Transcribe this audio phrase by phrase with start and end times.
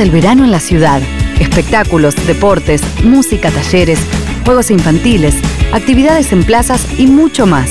[0.00, 1.02] el verano en la ciudad.
[1.38, 3.98] Espectáculos, deportes, música, talleres,
[4.42, 5.34] juegos infantiles,
[5.70, 7.70] actividades en plazas y mucho más.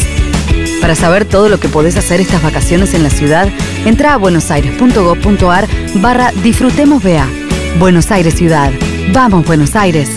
[0.82, 3.50] Para saber todo lo que podés hacer estas vacaciones en la ciudad,
[3.86, 7.28] entra a buenosaires.gov.ar barra Disfrutemos BA.
[7.80, 8.72] Buenos Aires Ciudad.
[9.12, 10.12] Vamos, Buenos Aires.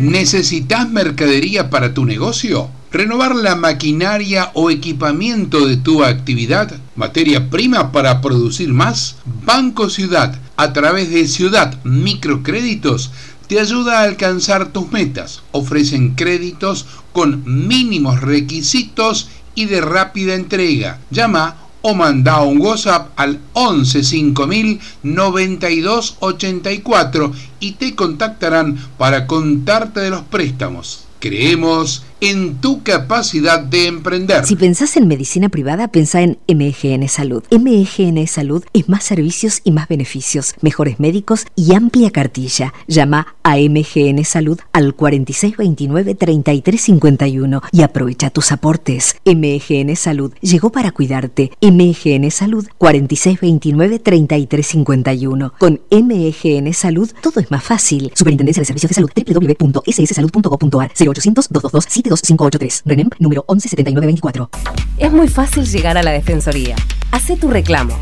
[0.00, 2.68] ¿Necesitas mercadería para tu negocio?
[2.90, 6.80] ¿Renovar la maquinaria o equipamiento de tu actividad?
[6.96, 9.16] ¿Materia prima para producir más?
[9.44, 13.10] Banco Ciudad, a través de Ciudad Microcréditos,
[13.46, 15.42] te ayuda a alcanzar tus metas.
[15.52, 20.98] Ofrecen créditos con mínimos requisitos y de rápida entrega.
[21.10, 30.00] Llama o manda un WhatsApp al 11 5000 92 84 y te contactarán para contarte
[30.00, 31.04] de los préstamos.
[31.20, 34.44] Creemos en tu capacidad de emprender.
[34.46, 37.44] Si pensás en medicina privada, pensá en MGN Salud.
[37.50, 42.72] MGN Salud es más servicios y más beneficios, mejores médicos y amplia cartilla.
[42.88, 49.16] Llama a MGN Salud al 4629-3351 y aprovecha tus aportes.
[49.26, 51.50] MGN Salud llegó para cuidarte.
[51.60, 55.52] MGN Salud 4629-3351.
[55.58, 58.10] Con MGN Salud todo es más fácil.
[58.14, 62.82] Superintendencia de Servicios de Salud www.sssalud.gov.ar 0800 222 72583.
[62.86, 64.50] Renem número 117924.
[64.98, 66.76] Es muy fácil llegar a la Defensoría.
[67.10, 67.98] Hacé tu reclamo.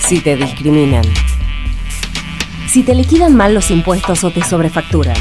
[0.00, 1.04] Si te discriminan.
[2.68, 5.16] Si te liquidan mal los impuestos o te sobrefacturan.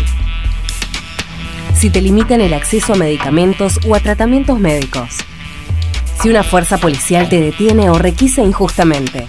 [1.76, 5.18] Si te limitan el acceso a medicamentos o a tratamientos médicos.
[6.22, 9.28] Si una fuerza policial te detiene o requisa injustamente.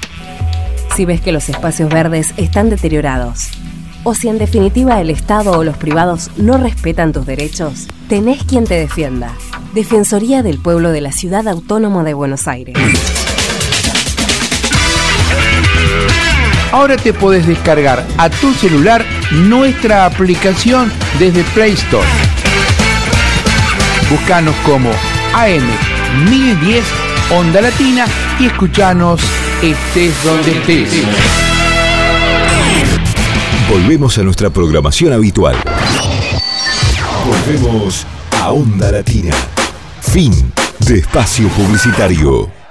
[0.94, 3.50] Si ves que los espacios verdes están deteriorados.
[4.04, 8.64] O si en definitiva el Estado o los privados no respetan tus derechos, tenés quien
[8.64, 9.32] te defienda.
[9.74, 12.76] Defensoría del Pueblo de la Ciudad Autónoma de Buenos Aires.
[16.72, 22.08] Ahora te podés descargar a tu celular nuestra aplicación desde Play Store.
[24.10, 24.90] Búscanos como
[25.34, 26.82] AM1010
[27.30, 28.06] Onda Latina
[28.38, 29.20] y escuchanos
[29.62, 31.51] estés donde estés.
[33.72, 35.56] Volvemos a nuestra programación habitual.
[37.24, 38.06] Volvemos
[38.38, 39.34] a Onda Latina.
[40.02, 42.61] Fin de espacio publicitario.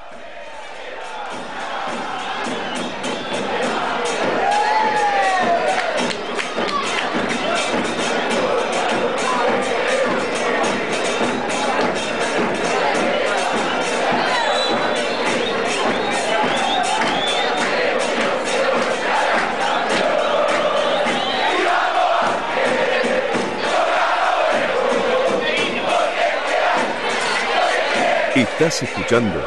[28.62, 29.42] Estás escuchando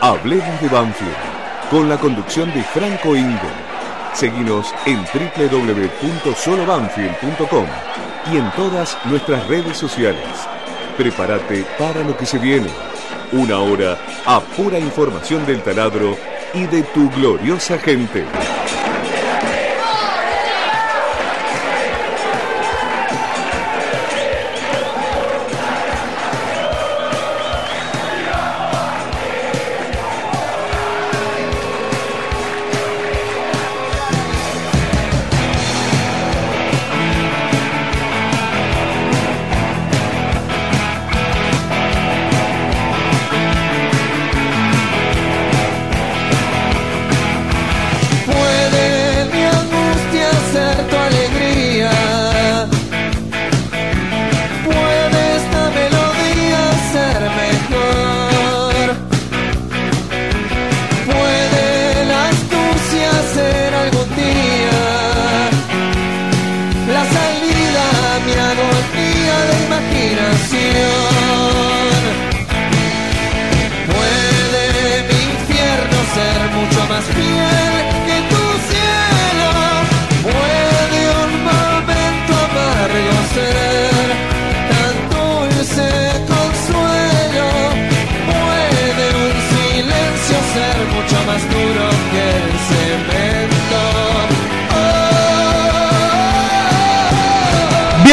[0.00, 1.14] Hablemos de Banfield
[1.70, 3.48] con la conducción de Franco Ingo.
[4.12, 7.66] Seguinos en www.solobanfield.com
[8.32, 10.26] y en todas nuestras redes sociales.
[10.96, 12.70] Prepárate para lo que se viene.
[13.30, 13.96] Una hora
[14.26, 16.16] a pura información del taladro
[16.52, 18.24] y de tu gloriosa gente.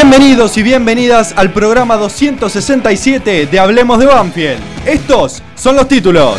[0.09, 4.57] Bienvenidos y bienvenidas al programa 267 de Hablemos de Banfield.
[4.85, 6.37] Estos son los títulos.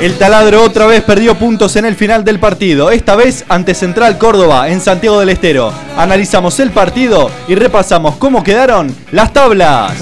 [0.00, 4.16] El taladro otra vez perdió puntos en el final del partido, esta vez ante Central
[4.16, 5.72] Córdoba en Santiago del Estero.
[5.96, 9.94] Analizamos el partido y repasamos cómo quedaron las tablas.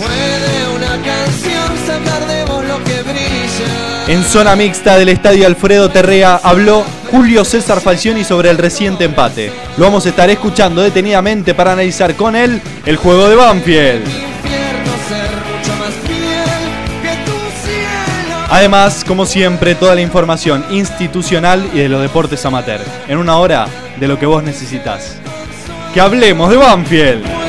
[4.07, 6.85] En zona mixta del estadio Alfredo Terrea habló
[7.17, 9.51] Julio César Falcioni sobre el reciente empate.
[9.79, 14.07] Lo vamos a estar escuchando detenidamente para analizar con él el juego de Banfield.
[18.51, 22.83] Además, como siempre, toda la información institucional y de los deportes amateur.
[23.09, 23.67] En una hora
[23.99, 25.17] de lo que vos necesitas.
[25.95, 27.45] Que hablemos de Banfield.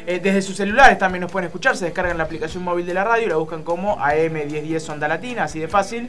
[0.07, 3.05] Eh, desde sus celulares también nos pueden escuchar, se descargan la aplicación móvil de la
[3.05, 6.09] radio y la buscan como AM1010 Onda Latina, así de fácil.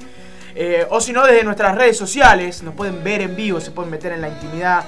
[0.55, 3.91] Eh, o si no, desde nuestras redes sociales, nos pueden ver en vivo, se pueden
[3.91, 4.85] meter en la intimidad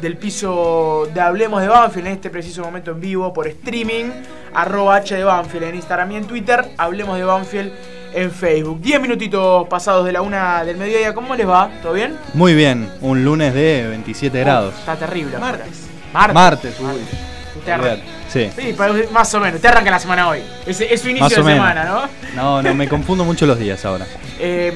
[0.00, 4.06] del piso de Hablemos de Banfield en este preciso momento en vivo por streaming,
[4.54, 7.72] arroba H de Banfield en Instagram y en Twitter, Hablemos de Banfield
[8.14, 8.80] en Facebook.
[8.80, 11.70] Diez minutitos pasados de la una del mediodía, ¿cómo les va?
[11.82, 12.16] ¿Todo bien?
[12.34, 14.74] Muy bien, un lunes de 27 grados.
[14.78, 15.38] Está terrible.
[15.38, 15.86] Martes.
[16.12, 16.34] Martes.
[16.34, 17.70] Martes, uy.
[17.70, 18.02] Arranca.
[18.28, 18.48] Sí.
[18.56, 18.74] Sí,
[19.12, 19.60] más o menos.
[19.60, 20.40] Te arranca la semana hoy.
[20.66, 21.66] Es, es su Más inicio o de menos.
[21.68, 22.02] semana, ¿no?
[22.34, 24.06] No, no, me confundo mucho los días ahora.
[24.38, 24.74] Em,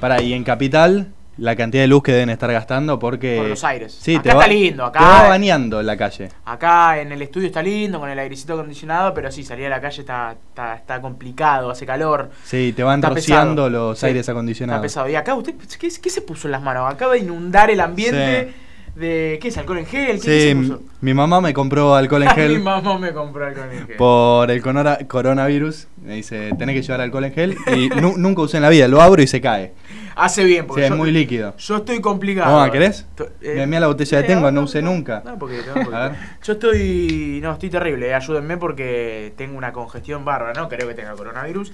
[0.00, 1.08] Para, y en Capital,
[1.38, 3.36] la cantidad de luz que deben estar gastando porque.
[3.38, 3.96] Buenos Aires.
[4.00, 6.28] Sí, Acá te va, está lindo, acá- Te va bañando la calle.
[6.44, 9.80] Acá en el estudio está lindo, con el airecito acondicionado, pero sí, salir a la
[9.80, 12.30] calle está, está, está complicado, hace calor.
[12.44, 13.70] Sí, te van Está rociando pesado.
[13.70, 14.82] los Sí, aires Está acondicionados.
[14.82, 15.08] pesado.
[15.08, 16.92] Y acá, ¿usted qué, qué se puso en las manos?
[16.92, 18.52] Acaba de inundar el ambiente
[18.98, 19.38] de.
[19.40, 19.56] ¿Qué es?
[19.58, 20.20] ¿Alcohol en gel?
[20.20, 23.68] ¿Qué, Sí, se mi mamá me compró alcohol en Mi gel mamá me compró alcohol
[23.72, 23.96] en gel.
[23.96, 24.62] por el
[25.08, 25.86] coronavirus.
[26.02, 27.56] Me dice, tenés que llevar alcohol en gel.
[27.74, 29.72] Y nu- nunca usé en la vida, lo abro y se cae.
[30.16, 31.54] Hace bien, Sí, porque es muy líquido.
[31.56, 32.52] yo estoy complicado.
[32.58, 33.06] ¿Vos querés?
[33.40, 35.22] Eh, mirá la botella que eh, tengo, no usé nunca.
[35.24, 36.18] No, porque, no, porque- A ver.
[36.42, 37.38] Yo estoy.
[37.40, 41.72] No, estoy terrible, eh, ayúdenme porque tengo una congestión bárbara, no creo que tenga coronavirus.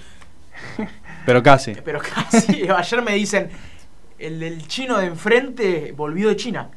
[1.24, 1.72] Pero casi.
[1.84, 2.68] Pero casi.
[2.76, 3.48] Ayer me dicen.
[4.16, 6.68] El del chino de enfrente volvió de China.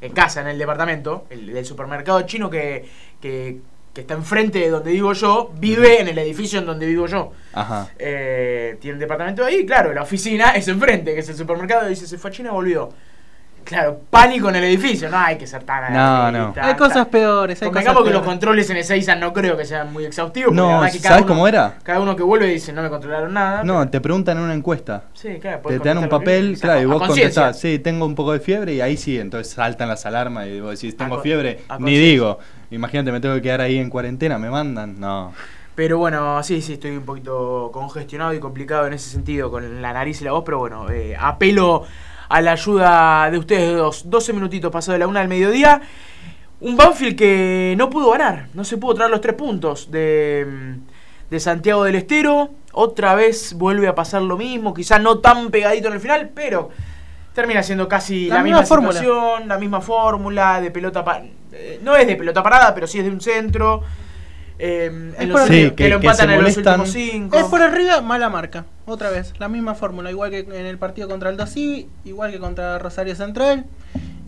[0.00, 1.26] En casa, en el departamento.
[1.30, 2.88] El del supermercado chino que,
[3.20, 3.58] que,
[3.92, 5.50] que está enfrente de donde vivo yo.
[5.58, 7.32] Vive en el edificio en donde vivo yo.
[7.52, 7.90] Ajá.
[7.98, 11.90] Eh, tiene un departamento ahí, claro, la oficina es enfrente, que es el supermercado, y
[11.90, 12.90] dice, se fue a China, volvió.
[13.68, 17.60] Claro, pánico en el edificio, no hay que ser tan No, alarmista, Hay cosas peores,
[17.60, 20.54] hay cosas que los controles en Ezeiza no creo que sean muy exhaustivos.
[20.54, 21.74] No, que ¿sabes uno- cómo era?
[21.82, 23.62] Cada uno que vuelve dice, no me controlaron nada.
[23.64, 25.02] No, te preguntan en una encuesta.
[25.12, 28.14] Sí, claro, Te, te dan un que papel, claro, y vos contestás, sí, tengo un
[28.14, 31.60] poco de fiebre, y ahí sí, entonces saltan las alarmas y vos decís, tengo fiebre,
[31.68, 32.38] a ni digo.
[32.70, 35.34] Imagínate, me tengo que quedar ahí en cuarentena, me mandan, no.
[35.74, 39.92] Pero bueno, sí, sí, estoy un poquito congestionado y complicado en ese sentido con la
[39.92, 41.84] nariz y la voz, pero bueno, eh, apelo
[42.28, 44.08] a la ayuda de ustedes dos.
[44.10, 45.80] 12 minutitos pasado de la una del mediodía.
[46.60, 51.30] Un Banfield que no pudo ganar, no se pudo traer los tres puntos de, mm,
[51.30, 52.50] de Santiago del Estero.
[52.72, 56.70] Otra vez vuelve a pasar lo mismo, quizá no tan pegadito en el final, pero
[57.34, 61.78] termina siendo casi la, La misma, misma situación, la misma fórmula de pelota pa- eh,
[61.82, 63.82] no es de pelota parada, pero sí es de un centro.
[64.60, 67.38] Eh, en los Sí, que, que- lo empatan en los últimos cinco.
[67.38, 68.64] Es por arriba, mala marca.
[68.86, 70.10] Otra vez, la misma fórmula.
[70.10, 73.66] Igual que en el partido contra el Dosivi, igual que contra Rosario Central,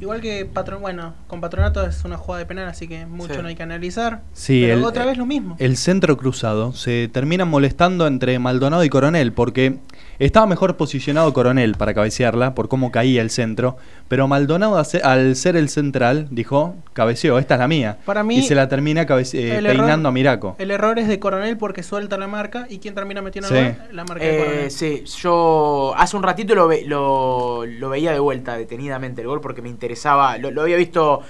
[0.01, 0.83] igual que Patron.
[0.83, 3.43] Bueno, con Patronato es una jugada de penal, así que mucho Sí.
[3.43, 4.21] no hay que analizar.
[4.33, 5.57] Sí, pero el- otra vez lo mismo.
[5.59, 9.79] El centro cruzado se termina molestando entre Maldonado y Coronel porque
[10.27, 13.77] estaba mejor posicionado Coronel para cabecearla por cómo caía el centro,
[14.09, 17.99] pero Maldonado al ser el central dijo, cabeceó, esta es la mía.
[18.05, 20.57] Para mí, y se la termina cabece- eh, error- peinando a Miraco.
[20.59, 23.73] El error es de Coronel porque suelta la marca y quien termina metiendo Sí.
[23.93, 24.71] la marca de Eh, Coronel.
[24.71, 29.41] sí, yo hace un ratito lo, ve- lo, lo veía de vuelta detenidamente el gol
[29.41, 31.23] porque me interesaba, lo, lo había visto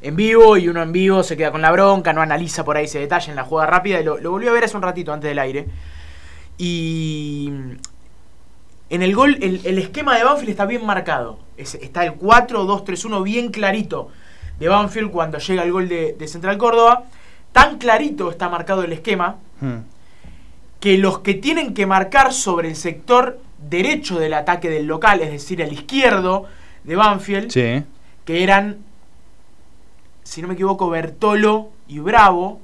[0.00, 2.84] en vivo y uno en vivo se queda con la bronca, no analiza por ahí
[2.86, 4.00] ese detalle en la jugada rápida.
[4.00, 5.66] Y lo, lo volví a ver hace un ratito antes del aire.
[6.56, 7.50] Y
[8.90, 11.38] en el gol, el, el esquema de Banfield está bien marcado.
[11.56, 14.08] Es- está el 4-2-3-1 bien clarito
[14.58, 17.04] de Banfield cuando llega el gol de, de Central Córdoba.
[17.52, 19.78] Tan clarito está marcado el esquema Hmm.
[20.80, 25.32] que los que tienen que marcar sobre el sector derecho del ataque del local, es
[25.32, 26.46] decir, el izquierdo
[26.84, 27.82] de Banfield, Sí.
[28.24, 28.78] que eran,
[30.22, 32.60] si no me equivoco, Bertolo y Bravo,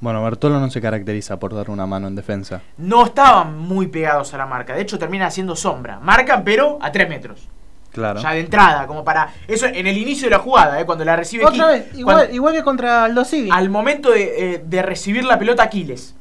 [0.00, 2.62] Bueno, Bertolo no se caracteriza por dar una mano en defensa.
[2.76, 4.74] no estaban muy pegados a la marca.
[4.74, 5.98] De hecho, termina haciendo sombra.
[6.00, 7.48] Marcan, pero a 3 metros.
[7.90, 8.20] Claro.
[8.20, 9.32] Ya de entrada, como para.
[9.48, 10.84] Eso en el inicio de la jugada, ¿eh?
[10.86, 13.48] cuando la recibe Otra vez, igual, cuando- igual que contra Aldo Civi.
[13.50, 16.14] al momento de, eh, de recibir la pelota, Aquiles.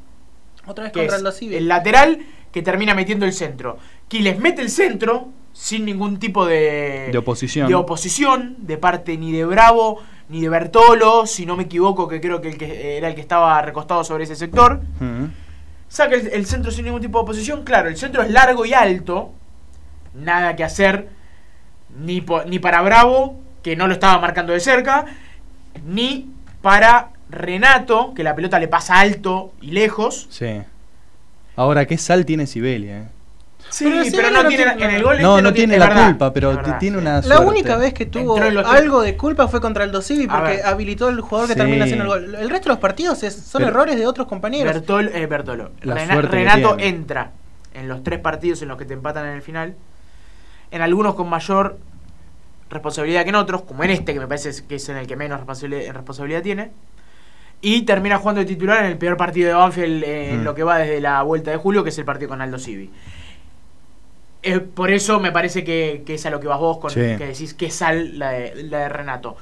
[0.65, 1.55] Otra vez que contra Aldo Civi.
[1.55, 2.19] el lateral
[2.51, 3.77] que termina metiendo el centro.
[4.07, 7.67] Quiles mete el centro sin ningún tipo de, De oposición.
[7.67, 12.19] de oposición, de parte ni de Bravo ni de Bertolo, si no me equivoco, que
[12.19, 14.81] creo que, el que era el que estaba recostado sobre ese sector.
[15.89, 17.63] Saca el, el centro sin ningún tipo de oposición.
[17.63, 19.31] Claro, el centro es largo y alto.
[20.13, 21.07] Nada que hacer
[21.97, 25.05] ni, po- ni para Bravo, que no lo estaba marcando de cerca,
[25.85, 26.29] ni
[26.61, 30.27] para Renato, que la pelota le pasa alto y lejos.
[30.29, 30.61] Sí.
[31.55, 33.09] Ahora, ¿qué sal tiene Sibelia?
[33.69, 36.07] Sí, Pero no, no tiene, tiene- en el gol No, este no tiene la verdad,
[36.07, 37.45] culpa, pero verdad, tiene una La suerte.
[37.45, 41.19] única vez que tuvo algo de culpa fue contra Aldo Civi A porque habilitó el
[41.21, 41.59] jugador que Sí.
[41.59, 42.35] termina haciendo el gol.
[42.35, 44.73] El resto de los partidos es- son Pero- errores de otros compañeros.
[44.73, 45.71] Bertol- eh, Bertolo.
[45.81, 47.31] Rena- Renato entra
[47.73, 49.75] en los tres partidos en los que te empatan en el final.
[50.71, 51.77] En algunos con mayor
[52.69, 55.15] responsabilidad que en otros, como en este, que me parece que es en el que
[55.15, 56.71] menos responsabilidad, responsabilidad tiene.
[57.61, 60.43] Y termina jugando de titular en el peor partido de Banfield eh, en Mm.
[60.43, 62.91] lo que va desde la vuelta de julio, que es el partido con Aldo Civi.
[64.55, 66.99] Eh, por eso me parece que, que es a lo que vas vos, con Sí.
[66.99, 69.35] que decís que sal la de, la de Renato.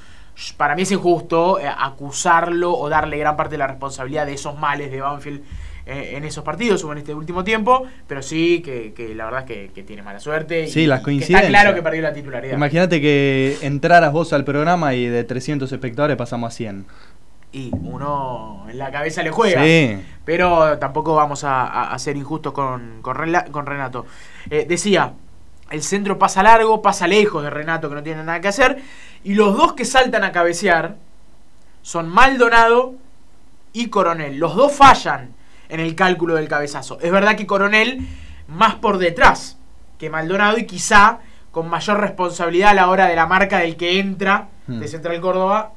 [0.57, 4.57] Para mí es injusto eh, acusarlo o darle gran parte de la responsabilidad de esos
[4.59, 5.41] males de Banfield
[5.85, 9.41] eh, en esos partidos o en este último tiempo, pero sí que, que la verdad
[9.41, 10.67] es que, que tiene mala suerte.
[10.67, 11.41] Sí, y, las y que coincidencias.
[11.43, 12.55] está claro que perdió la titularidad.
[12.55, 16.85] Imagínate que entraras vos al programa y de 300 espectadores pasamos a 100.
[17.55, 19.63] Y uno en la cabeza le juega.
[19.63, 19.97] Sí.
[20.25, 23.15] Pero tampoco vamos a, a- a ser injustos con, con,
[23.51, 24.05] con Renato.
[24.49, 25.13] Eh, decía,
[25.69, 28.81] el centro pasa largo, pasa lejos de Renato que no tiene nada que hacer.
[29.23, 30.97] Y los dos que saltan a cabecear
[31.81, 32.95] son Maldonado
[33.71, 34.37] y Coronel.
[34.37, 35.33] Los dos fallan
[35.69, 36.99] en el cálculo del cabezazo.
[37.01, 38.05] Es verdad que Coronel
[38.49, 39.57] más por detrás
[39.97, 41.19] que Maldonado y quizá
[41.51, 44.79] con mayor responsabilidad a la hora de la marca del que entra Hmm.
[44.79, 45.73] de Central Córdoba.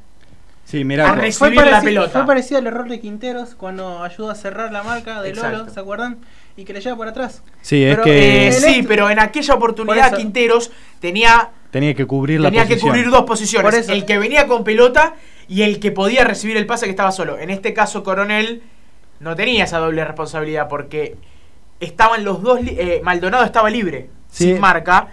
[0.69, 1.09] Sí, mirá.
[1.11, 2.11] A co- recibir Fue la parecido, pelota.
[2.19, 5.73] fue parecido al error de Quinteros cuando ayudó a cerrar la marca de Lolo, Exacto.
[5.73, 6.19] ¿se acuerdan?
[6.59, 7.43] Y que le lleva por atrás.
[7.63, 10.15] Sí, es Pero, que Eh, en sí, este- pero en aquella Por oportunidad.
[10.15, 10.71] Quinteros
[11.01, 13.89] tenía, tenía que cubrir la tenía que cubrir dos posiciones.
[13.89, 15.15] El que venía con pelota
[15.49, 17.39] y el que podía recibir el pase que estaba solo.
[17.39, 18.61] En este caso, Coronel
[19.21, 21.17] no tenía esa doble responsabilidad porque
[21.81, 22.61] estaban los dos.
[22.63, 24.45] li- eh, Maldonado estaba libre, Sí.
[24.45, 25.09] sin marca.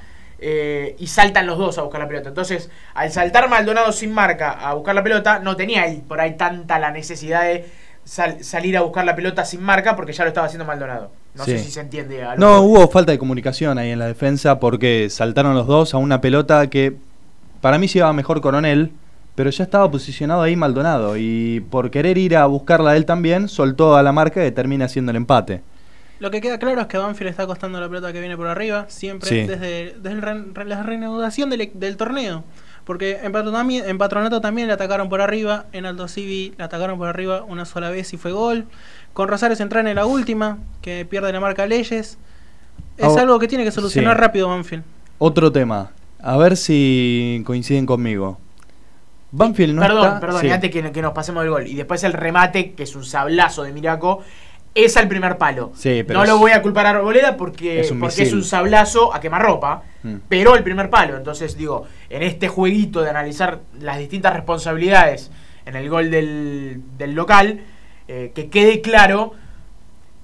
[0.47, 2.29] Eh, y saltan los dos a buscar la pelota.
[2.29, 6.37] Entonces, al saltar Maldonado sin marca a buscar la pelota, no tenía él por ahí
[6.37, 7.65] tanta la necesidad de
[8.03, 11.09] sal- salir a buscar la pelota sin marca porque ya lo estaba haciendo Maldonado.
[11.33, 12.23] No sé si se entiende.
[12.23, 15.95] a lo No, hubo falta de comunicación ahí en la defensa porque saltaron los dos
[15.95, 16.95] a una pelota que
[17.59, 18.91] para mí llevaba mejor Coronel,
[19.33, 23.95] pero ya estaba posicionado ahí Maldonado y por querer ir a buscarla él también, soltó
[23.97, 25.61] a la marca y termina haciendo el empate.
[26.19, 28.85] Lo que queda claro es que Banfield está costando la pelota que viene por arriba,
[28.87, 29.35] siempre Sí.
[29.47, 32.43] desde, desde el re- la reanudación del, del torneo.
[32.85, 36.97] Porque en patronato, en Patronato también le atacaron por arriba, en Alto Civi le atacaron
[36.99, 38.65] por arriba una sola vez y fue gol.
[39.13, 42.17] Con Rosario Central en la última, que pierde la marca Leyes.
[42.97, 44.21] Es algo que tiene que solucionar sí.
[44.21, 44.83] rápido Banfield.
[45.17, 45.91] Otro tema,
[46.21, 48.37] a ver si coinciden conmigo.
[49.31, 50.19] Banfield no perdón, está...
[50.19, 50.47] perdón, sí.
[50.47, 51.67] y antes que, que nos pasemos del gol.
[51.67, 54.21] Y después el remate, que es un sablazo de Miraco,
[54.75, 55.71] es al primer palo.
[55.73, 58.27] Sí, pero no es- lo voy a culpar a Arboleda porque, Es un porque misil.
[58.27, 60.15] es un sablazo a quemarropa, Mm.
[60.29, 61.15] pero el primer palo.
[61.17, 65.31] Entonces, digo, en este jueguito de analizar las distintas responsabilidades
[65.65, 67.61] en el gol del, del local,
[68.07, 69.33] eh, que quede claro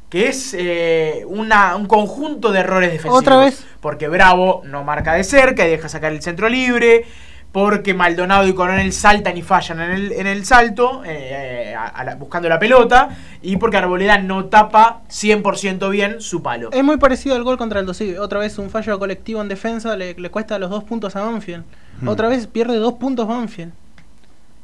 [0.10, 3.20] que es eh, una- un conjunto de errores defensivos.
[3.22, 3.66] Otra vez.
[3.80, 7.06] Porque Bravo no marca de cerca y deja sacar el centro libre.
[7.52, 12.04] Porque Maldonado y Coronel saltan y fallan en el, en el salto, eh, a- a
[12.06, 13.10] la- buscando la pelota.
[13.42, 16.70] Y porque Arboleda no tapa 100% bien su palo.
[16.72, 18.16] Es muy parecido al gol contra el Civi.
[18.18, 21.66] Otra vez un fallo colectivo en defensa le, le cuesta los dos puntos a Banfield.
[22.02, 22.08] Hmm.
[22.08, 23.74] Otra vez pierde dos puntos Banfield.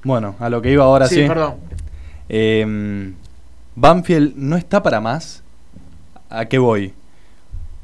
[0.04, 1.16] Bueno, a lo que iba ahora sí.
[1.24, 1.56] sí, perdón.
[2.30, 3.14] Eh,
[3.76, 5.44] Banfield no está para más.
[6.30, 6.94] ¿A qué voy?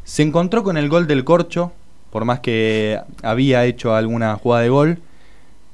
[0.06, 1.72] Se encontró con el gol del Corcho,
[2.14, 5.00] por más que había hecho alguna jugada de gol,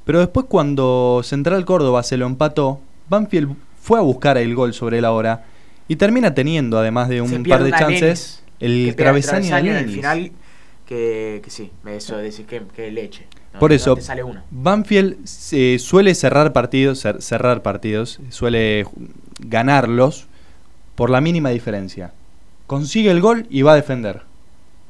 [0.05, 2.79] Pero después cuando Central Córdoba se lo empató,
[3.09, 5.43] Banfield fue a buscar el gol sobre la hora
[5.89, 10.31] y termina teniendo, además de un par de chances, el travesaño de en el final.
[10.87, 13.27] Que, que sí, eso de decir que, que leche.
[13.53, 14.43] No, Por eso, sale una.
[14.49, 15.17] Banfield
[15.51, 18.85] eh, suele cerrar partidos, cer- cerrar partidos, suele
[19.39, 20.27] ganarlos
[20.95, 22.13] por la mínima diferencia.
[22.65, 24.21] Consigue el gol y va a defender.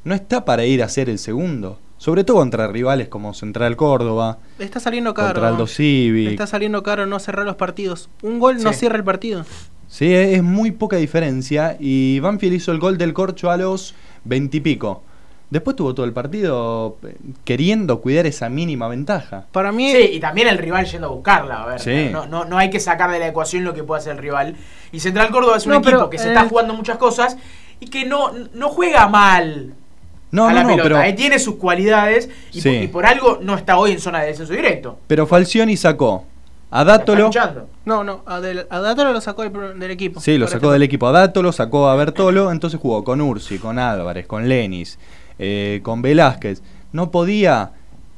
[0.03, 1.79] No está para ir a hacer el segundo.
[1.97, 5.27] Sobre todo contra rivales como Central Córdoba, Le está saliendo caro.
[5.33, 6.27] contra Aldo Le Civi.
[6.27, 8.09] está saliendo caro no cerrar los partidos.
[8.23, 9.45] Un gol no cierra el partido.
[9.87, 11.75] Sí, es es muy poca diferencia.
[11.79, 15.03] Y Banfield hizo el gol del corcho a los veintipico.
[15.49, 19.47] Después tuvo todo el partido eh, queriendo cuidar esa mínima ventaja.
[19.51, 21.63] Para mí, Sí, y también el rival yendo a buscarla.
[21.63, 22.09] A ver, Sí.
[22.13, 24.55] no, no, no hay que sacar de la ecuación lo que puede hacer el rival.
[24.93, 27.35] Y Central Córdoba es un No, pero, equipo que se eh, está jugando muchas cosas
[27.79, 29.73] y que no, no juega mal
[30.31, 30.83] No, a no, la no, pelota.
[30.83, 32.69] pero, eh, tiene sus cualidades y, Sí.
[32.69, 34.99] por, y por algo no está hoy en zona de descenso directo.
[35.07, 36.25] pero Falcioni sacó
[36.71, 37.19] a ¿La está Dátolo.
[37.29, 37.67] escuchando?
[37.85, 40.19] no, no, a, del, a Dátolo lo sacó del, equipo.
[40.21, 43.57] Sí, lo sacó este del equipo a Dátolo, sacó a Bertolo, entonces jugó con Ursi,
[43.57, 44.99] con Álvarez, con Lenis,
[45.39, 46.61] eh, con Velázquez.
[46.91, 47.71] No podía,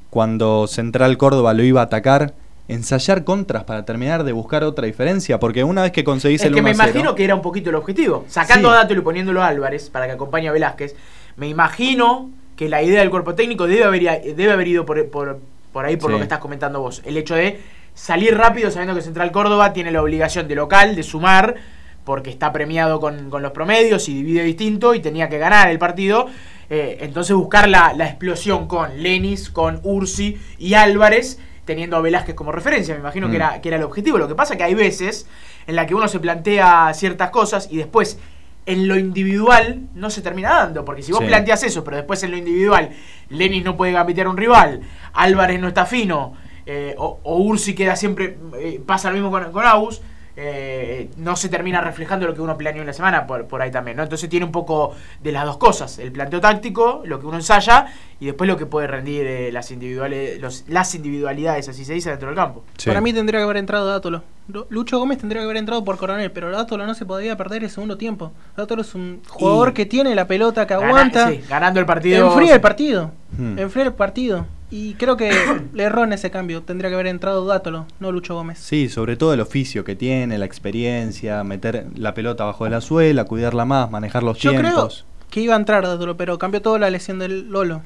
[0.10, 2.34] cuando Central Córdoba lo iba a atacar,
[2.68, 6.54] ensayar contras para terminar de buscar otra diferencia, porque una vez que conseguís Es el
[6.54, 8.26] que 1 me a 0, imagino que era un poquito el objetivo.
[8.28, 8.74] Sacando Sí.
[8.76, 10.96] a Dátolo y poniéndolo a Álvarez para que acompañe a Velázquez,
[11.38, 15.40] me imagino que la idea del cuerpo técnico debe haber, debe haber ido por, por,
[15.74, 16.14] por ahí, por Sí.
[16.14, 17.02] lo que estás comentando vos.
[17.06, 17.60] El hecho de
[17.94, 21.56] salir rápido sabiendo que Central Córdoba tiene la obligación de local, de sumar,
[22.04, 25.78] porque está premiado con, con los promedios y divide distinto y tenía que ganar el
[25.80, 26.28] partido.
[26.70, 32.34] Eh, entonces buscar la, la explosión con Lenis, con Ursi y Álvarez, teniendo a Velázquez
[32.34, 32.94] como referencia.
[32.96, 33.36] Me imagino que, Mm.
[33.36, 34.18] era, que era el objetivo.
[34.18, 35.28] Lo que pasa que hay veces
[35.68, 38.18] en la que uno se plantea ciertas cosas y después
[38.66, 40.86] en lo individual no se termina dando.
[40.86, 41.28] Porque si vos Sí.
[41.28, 42.90] planteas eso, pero después en lo individual
[43.30, 44.82] Lenis no puede gambetear a un rival,
[45.14, 46.34] Álvarez no está fino,
[46.66, 50.02] eh, o, o Ursi queda siempre, eh, pasa lo mismo con, con Aus,
[50.36, 53.72] eh, no se termina reflejando lo que uno planeó en la semana por, por ahí
[53.72, 54.04] también, ¿no?
[54.04, 57.88] Entonces tiene un poco de las dos cosas, el planteo táctico, lo que uno ensaya,
[58.20, 62.10] y después lo que puede rendir eh, las individuales, los- las individualidades, así se dice,
[62.10, 62.64] dentro del campo.
[62.78, 62.90] Sí.
[62.90, 64.24] Para mí tendría que haber entrado Dátolo.
[64.48, 67.64] Lu- Lucho Gómez tendría que haber entrado por Coronel, pero Dátolo no se podía perder
[67.64, 68.32] el segundo tiempo.
[68.56, 71.30] Dátolo es un jugador Y- que tiene la pelota, que Gana- aguanta.
[71.30, 72.28] sí, ganando el partido.
[72.28, 73.12] Enfría el partido.
[73.38, 73.58] Hmm.
[73.60, 74.46] Enfría el partido.
[74.72, 75.32] Y creo que
[75.74, 76.64] le erró en ese cambio.
[76.64, 78.58] Tendría que haber entrado Dátolo, no Lucho Gómez.
[78.60, 82.82] Sí, sobre todo el oficio que tiene, la experiencia, meter la pelota abajo de la
[82.82, 84.90] suela, cuidarla más, manejar los Yo creo
[85.30, 87.82] que iba a entrar Dátolo, pero cambió todo la lesión del Lolo.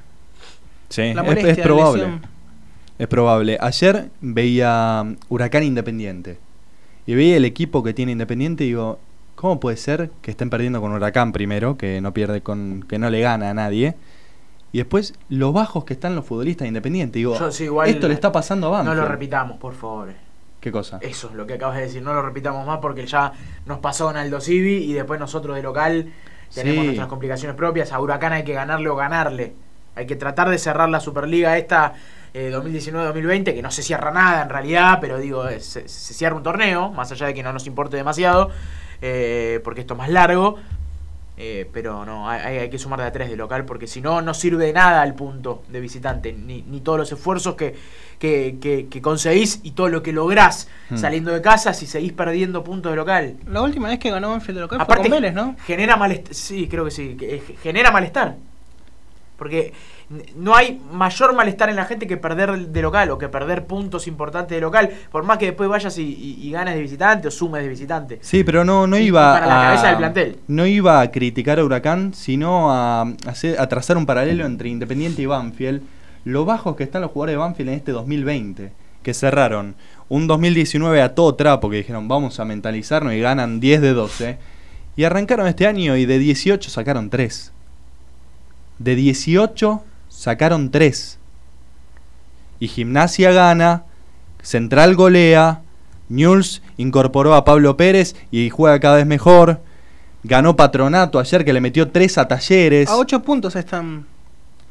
[0.89, 2.03] Sí, La es- molestia es, de probable.
[2.03, 2.21] lesión.
[2.97, 3.57] Es probable.
[3.59, 6.37] Ayer veía Huracán Independiente.
[7.07, 8.99] Y veía el equipo que tiene Independiente y digo,
[9.35, 13.09] ¿cómo puede ser que estén perdiendo con Huracán primero, que no pierde con que no
[13.09, 13.95] le gana a nadie?
[14.75, 17.17] Y después los bajos que están los futbolistas de Independiente.
[17.17, 18.97] Digo, Yo, sí, igual- esto le está pasando a No Banfield.
[19.03, 20.09] lo repitamos, por favor.
[20.59, 20.97] ¿Qué cosa?
[21.01, 23.31] Eso es lo que acabas de decir, no lo repitamos más porque ya
[23.65, 26.11] nos pasó en Aldo Civi y después nosotros de local
[26.53, 26.85] tenemos Sí.
[26.87, 27.93] nuestras complicaciones propias.
[27.93, 29.53] A Huracán hay que ganarle o ganarle.
[29.95, 31.93] Hay que tratar de cerrar la Superliga esta
[32.33, 36.35] eh, 2019-2020, que no se cierra nada en realidad, pero digo, eh, se, se cierra
[36.35, 38.49] un torneo, más allá de que no nos importe demasiado,
[39.01, 40.57] eh, porque esto es más largo.
[41.37, 44.21] Eh, pero no, hay, hay que sumar de a tres de local porque si no,
[44.21, 47.75] no sirve de nada el punto de visitante, ni, ni todos los esfuerzos que,
[48.19, 50.97] que, que- que conseguís y todo lo que lográs Hmm.
[50.97, 53.37] saliendo de casa si seguís perdiendo puntos de local.
[53.47, 55.55] La última vez que ganó Banfield de local Aparte, fue con Vélez, ¿no?
[55.65, 58.35] Genera malestar, sí, creo que sí, que, eh, genera malestar.
[59.37, 59.73] Porque
[60.35, 64.07] no hay mayor malestar en la gente que perder de local o que perder puntos
[64.07, 67.31] importantes de local, por más que después vayas y, y- y ganes de visitante o
[67.31, 68.19] sumes de visitante.
[68.21, 70.37] Sí, pero no, no iba para la a, cabeza del plantel.
[70.47, 75.21] No iba a criticar a Huracán, sino a, hacer, a trazar un paralelo entre Independiente
[75.21, 75.81] y Banfield.
[76.23, 78.71] Lo bajos que están los jugadores de Banfield en este 2020,
[79.03, 79.75] que cerraron
[80.07, 84.37] un 2019 a todo trapo, que dijeron vamos a mentalizarnos y ganan 10 de 12.
[84.95, 87.51] Y arrancaron este año y de 18 sacaron 3.
[88.79, 91.19] De 18 sacaron 3.
[92.59, 93.83] Y Gimnasia gana,
[94.41, 95.61] Central golea,
[96.09, 99.61] Newell's incorporó a Pablo Pérez y juega cada vez mejor.
[100.23, 102.89] Ganó Patronato ayer que le metió 3 a Talleres.
[102.89, 104.05] A 8 puntos están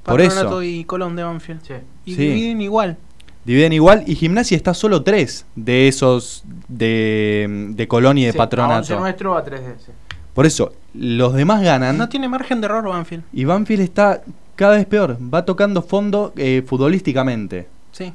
[0.03, 0.63] Por Patronato eso.
[0.63, 1.61] y Colón de Banfield.
[1.67, 1.75] Sí.
[2.07, 2.27] Y Sí.
[2.29, 2.97] dividen igual.
[3.45, 8.39] Dividen igual y Gimnasia está solo 3 de esos de, de Colón y de Sí,
[8.39, 8.99] A 11 Patronato.
[9.01, 9.93] nuestro, a 3 de ese.
[10.35, 13.25] Por eso, los demás ganan No tiene margen de error Banfield.
[13.33, 14.23] y Banfield está
[14.57, 15.17] cada vez peor.
[15.33, 17.69] Va tocando fondo eh, futbolísticamente.
[17.93, 18.13] Sí.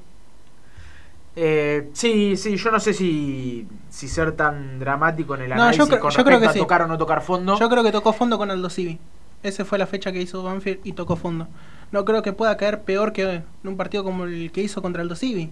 [1.36, 5.78] Eh, sí, sí, yo no sé si, si ser tan dramático en el No, análisis
[5.88, 6.60] yo con yo creo respecto que a sí.
[6.60, 7.58] tocar o no tocar fondo.
[7.58, 9.00] Yo creo que tocó fondo con Aldo Civi.
[9.42, 11.48] Esa fue la fecha que hizo Banfield y tocó fondo.
[11.94, 15.02] No creo que pueda caer peor que en un partido como el que hizo contra
[15.02, 15.50] Aldo Civi.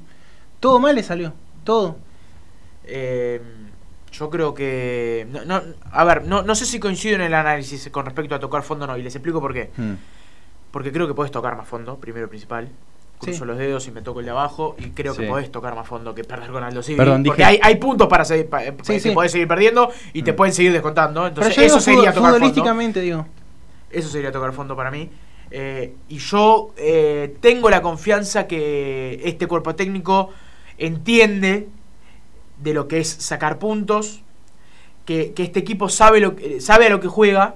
[0.60, 1.98] Todo mal le salió, todo.
[2.84, 3.42] Eh,
[4.12, 5.28] yo creo que.
[5.32, 8.40] No, no- a ver, no, no sé si coincido en el análisis con respecto a
[8.40, 9.72] tocar fondo o no, y les explico por qué.
[9.78, 9.94] Hmm.
[10.72, 12.70] Porque creo que podés tocar más fondo, primero y principal.
[13.20, 13.46] Cruzo Sí.
[13.46, 14.76] los dedos y me toco el de abajo.
[14.78, 16.98] Y creo que podés tocar más fondo que perder con Aldo Civi.
[16.98, 19.10] Perdón, porque dije- hay, hay puntos para seguir, pa- eh, que sí.
[19.12, 20.36] podés seguir perdiendo y te Mm.
[20.36, 21.26] pueden seguir descontando.
[21.26, 23.00] Entonces, Pero eso sería tocar fondo.
[23.02, 23.26] digo.
[23.90, 25.10] Eso sería tocar fondo para mí.
[25.50, 30.30] Eh, y yo eh, tengo la confianza que este cuerpo técnico
[30.78, 31.70] entiende
[32.60, 34.22] de lo que es sacar puntos,
[35.06, 37.56] que, que este equipo sabe, lo, que- sabe a lo que juega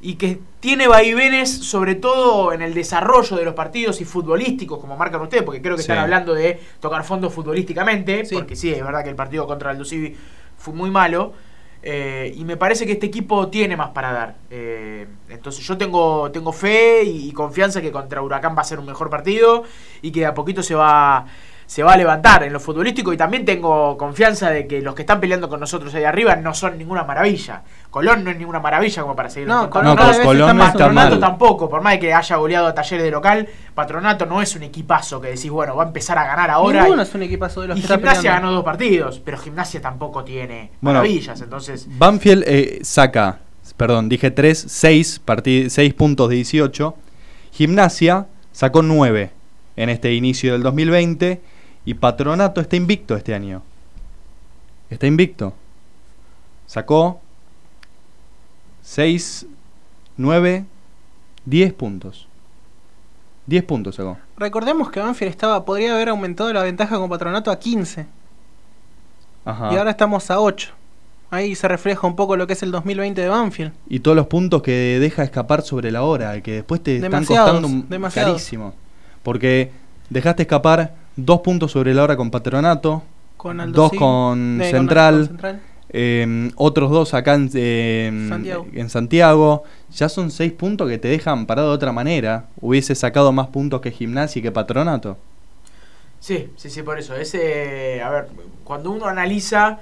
[0.00, 4.96] y que tiene vaivenes sobre todo en el desarrollo de los partidos y futbolísticos, como
[4.96, 5.90] marcan ustedes, porque creo que Sí.
[5.90, 8.34] están hablando de tocar fondo futbolísticamente, Sí.
[8.34, 10.16] porque sí, es verdad que el partido contra el Civi
[10.58, 11.32] fue muy malo.
[11.84, 14.36] eh, y me parece que este equipo tiene más para dar.
[14.50, 18.78] Eh, entonces yo tengo, tengo fe y, y confianza que contra Huracán va a ser
[18.78, 19.64] un mejor partido
[20.00, 21.26] y que de a poquito se va,
[21.72, 23.14] se va a levantar en lo futbolístico.
[23.14, 26.52] Y también tengo confianza de que los que están peleando con nosotros ahí arriba no
[26.52, 27.62] son ninguna maravilla.
[27.88, 31.10] Colón no es ninguna maravilla como para seguir No, descontando No, Colón está no Patronato
[31.12, 31.20] mal.
[31.20, 34.64] tampoco, por más de que haya goleado a talleres de local, Patronato no es un
[34.64, 36.82] equipazo que decís, bueno, va a empezar a ganar ahora.
[36.82, 39.80] Ninguno y- es un equipazo de los y que Gimnasia ganó dos partidos, pero Gimnasia
[39.80, 41.86] tampoco tiene Bueno, maravillas, entonces...
[41.88, 43.38] Banfield eh, saca,
[43.78, 45.22] perdón, dije 3, 6,
[45.70, 46.94] 6 puntos de 18.
[47.52, 49.30] Gimnasia sacó 9
[49.76, 51.40] en este inicio del 2020
[51.84, 53.62] y Patronato está invicto este año.
[54.90, 55.54] Está invicto.
[56.66, 57.20] Sacó
[58.82, 59.46] 6,
[60.16, 60.64] 9,
[61.44, 62.28] 10 puntos.
[63.46, 64.18] 10 puntos sacó.
[64.36, 68.06] Recordemos que Banfield estaba, podría haber aumentado la ventaja con Patronato a 15
[69.44, 69.72] Ajá.
[69.72, 70.70] y ahora estamos a 8.
[71.30, 73.72] Ahí se refleja un poco lo que es el 2020 de Banfield.
[73.88, 77.66] Y todos los puntos que deja escapar sobre la hora, que después te están costando
[77.66, 78.32] un- demasiados.
[78.32, 78.74] carísimo.
[79.22, 79.70] Porque
[80.10, 83.02] dejaste escapar dos puntos sobre la hora con Patronato,
[83.36, 85.60] Con Aldo dos con eh, Central, con Central.
[85.90, 88.66] eh, otros dos acá en, eh, Santiago.
[88.72, 89.64] en Santiago.
[89.90, 92.46] Ya son seis puntos que te dejan parado de otra manera.
[92.60, 95.18] Hubiese sacado más puntos que Gimnasia y que Patronato.
[96.20, 97.16] Sí, sí, sí, por eso.
[97.16, 98.28] Ese, a ver,
[98.64, 99.80] cuando uno analiza,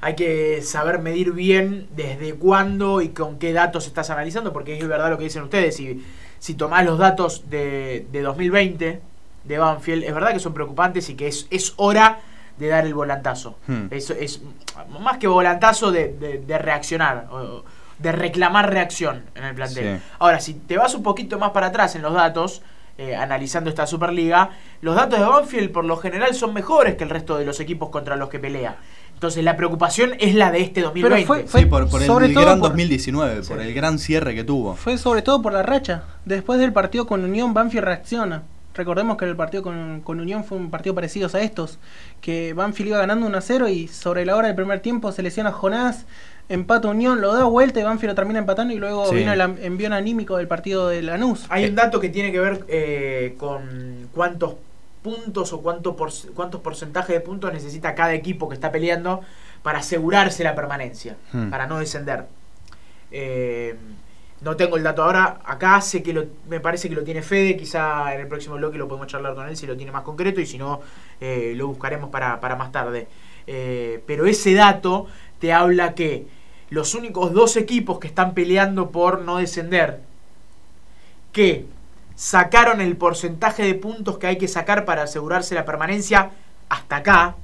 [0.00, 4.86] hay que saber medir bien desde cuándo y con qué datos estás analizando, porque es
[4.86, 5.76] verdad lo que dicen ustedes.
[5.76, 6.04] Si,
[6.38, 9.00] si tomás los datos de, de 2020
[9.44, 12.18] de Banfield, es verdad que son preocupantes y que es, es hora
[12.58, 13.56] de dar el volantazo.
[13.66, 13.86] Hmm.
[13.90, 14.42] Es, es
[15.00, 17.64] más que volantazo de, de- de reaccionar, o
[17.98, 19.98] de reclamar reacción en el plantel.
[19.98, 20.04] Sí.
[20.18, 22.62] Ahora, si te vas un poquito más para atrás en los datos,
[22.96, 27.10] eh, analizando esta Superliga, los datos de Banfield por lo general son mejores que el
[27.10, 28.76] resto de los equipos contra los que pelea.
[29.14, 31.26] Entonces la preocupación es la de este 2020.
[31.26, 33.68] fue- fue- Sí, por, por sobre el todo gran por- 2019, por Sí.
[33.68, 34.74] el gran cierre que tuvo.
[34.76, 36.02] Fue sobre todo por la racha.
[36.24, 38.42] Después del partido con Unión, Banfield reacciona.
[38.78, 41.78] Recordemos que el partido con, con Unión fue un partido parecido a estos.
[42.20, 45.22] Que Banfield iba ganando 1 a 0 y sobre la hora del primer tiempo se
[45.22, 46.06] lesiona Jonás.
[46.48, 49.16] Empata Unión, lo da vuelta y Banfield lo termina empatando y luego Sí.
[49.16, 51.44] vino el envión anímico del partido de Lanús.
[51.50, 54.54] Hay un dato que tiene que ver eh, con cuántos
[55.02, 59.20] puntos o cuánto por, cuántos porcentajes de puntos necesita cada equipo que está peleando
[59.62, 61.50] para asegurarse la permanencia, Hmm.
[61.50, 62.26] para no descender.
[63.10, 63.74] Eh,
[64.40, 67.56] no tengo el dato ahora, acá sé que lo, me parece que lo tiene Fede,
[67.56, 70.40] quizá en el próximo bloque lo podemos charlar con él si lo tiene más concreto
[70.40, 70.80] y si no
[71.20, 73.08] eh, lo buscaremos para, para más tarde.
[73.46, 75.06] Eh, pero ese dato
[75.40, 76.26] te habla que
[76.70, 80.00] los únicos dos equipos que están peleando por no descender,
[81.32, 81.66] que
[82.14, 86.30] sacaron el porcentaje de puntos que hay que sacar para asegurarse la permanencia
[86.68, 87.36] hasta acá,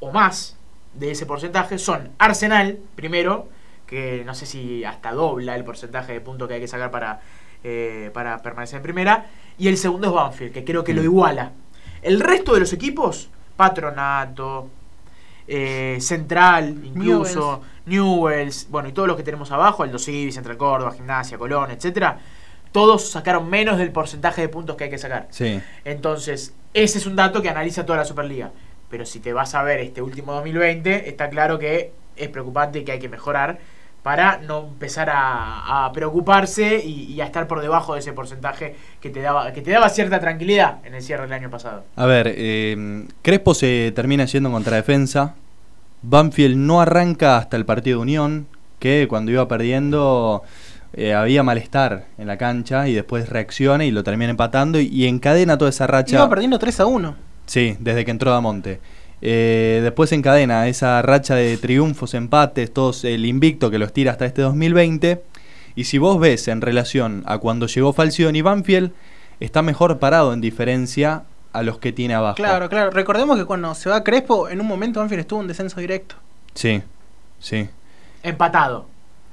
[0.00, 0.56] o más
[0.94, 3.48] de ese porcentaje, son Arsenal, primero,
[3.86, 7.20] que no sé si hasta dobla el porcentaje de puntos que hay que sacar para,
[7.62, 9.26] eh, para permanecer en primera,
[9.58, 11.04] y el segundo es Banfield, que creo que lo Mm.
[11.04, 11.52] iguala.
[12.02, 14.68] El resto de los equipos, Patronato,
[15.46, 20.92] eh, Central, incluso, Newells, bueno, y todos los que tenemos abajo, Aldo Civi, Central Córdoba,
[20.92, 22.18] Gimnasia, Colón, etcétera,
[22.72, 25.28] todos sacaron menos del porcentaje de puntos que hay que sacar.
[25.30, 25.60] Sí.
[25.84, 28.50] Entonces, ese es un dato que analiza toda la Superliga.
[28.90, 32.84] Pero si te vas a ver este último 2020, está claro que es preocupante y
[32.84, 33.58] que hay que mejorar
[34.04, 38.76] para no empezar a, a preocuparse y, y a estar por debajo de ese porcentaje
[39.00, 41.84] que te daba que te daba cierta tranquilidad en el cierre del año pasado.
[41.96, 45.34] A ver, eh, Crespo se termina yendo en contradefensa.
[46.02, 48.46] Banfield no arranca hasta el partido de Unión,
[48.78, 50.42] que cuando iba perdiendo
[50.92, 55.06] eh, había malestar en la cancha y después reacciona y lo termina empatando y, y
[55.06, 56.16] encadena toda esa racha.
[56.16, 57.16] Iba perdiendo 3 a 1.
[57.46, 58.80] Sí, desde que entró Damonte.
[59.26, 64.26] Eh, después encadena esa racha de triunfos, empates, todos el invicto que los tira hasta
[64.26, 65.22] este 2020.
[65.74, 68.92] Y si vos ves en relación a cuando llegó Falcioni, Banfield
[69.40, 71.22] está mejor parado en diferencia
[71.54, 72.36] a los que tiene abajo.
[72.36, 72.90] Claro, claro.
[72.90, 76.16] Recordemos que cuando se va Crespo, en un momento Banfield estuvo en descenso directo.
[76.52, 76.82] Sí,
[77.38, 77.68] sí.
[78.22, 78.86] Empatado.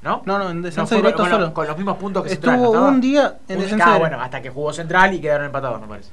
[0.04, 0.24] ¿No?
[0.26, 1.54] No, no, en descenso directo con- solo.
[1.54, 2.56] con los mismos puntos que Central.
[2.56, 2.92] Estuvo ¿no estaba?
[2.94, 4.00] un día en descenso ah, directo.
[4.00, 6.10] bueno, hasta que jugó Central y quedaron empatados, me parece.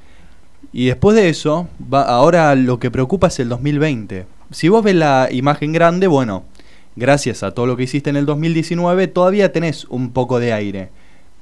[0.71, 4.25] Y después de eso, va, ahora lo que preocupa es el 2020.
[4.51, 6.43] Si vos ves la imagen grande, bueno,
[6.95, 10.89] gracias a todo lo que hiciste en el 2019, todavía tenés un poco de aire.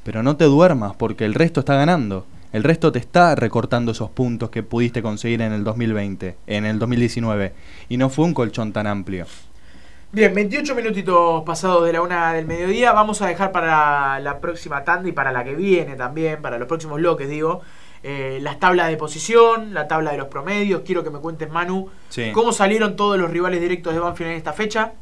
[0.04, 2.26] Pero no te duermas, porque el resto está ganando.
[2.54, 6.80] El resto te está recortando esos puntos que pudiste conseguir en el 2020, en el
[6.80, 7.54] 2019.
[7.90, 9.26] Y no fue un colchón tan amplio.
[10.14, 12.94] Bien, 28 minutitos pasados de la una del mediodía.
[12.94, 16.70] Vamos a dejar para la próxima tanda y para la que viene también, para los
[16.70, 17.62] próximos bloques, digo,
[18.04, 20.82] eh, las tablas de posición, la tabla de los promedios.
[20.86, 22.32] Quiero que me cuentes, Manu, Sí.
[22.34, 24.94] cómo salieron todos los rivales directos de Banfield en esta fecha,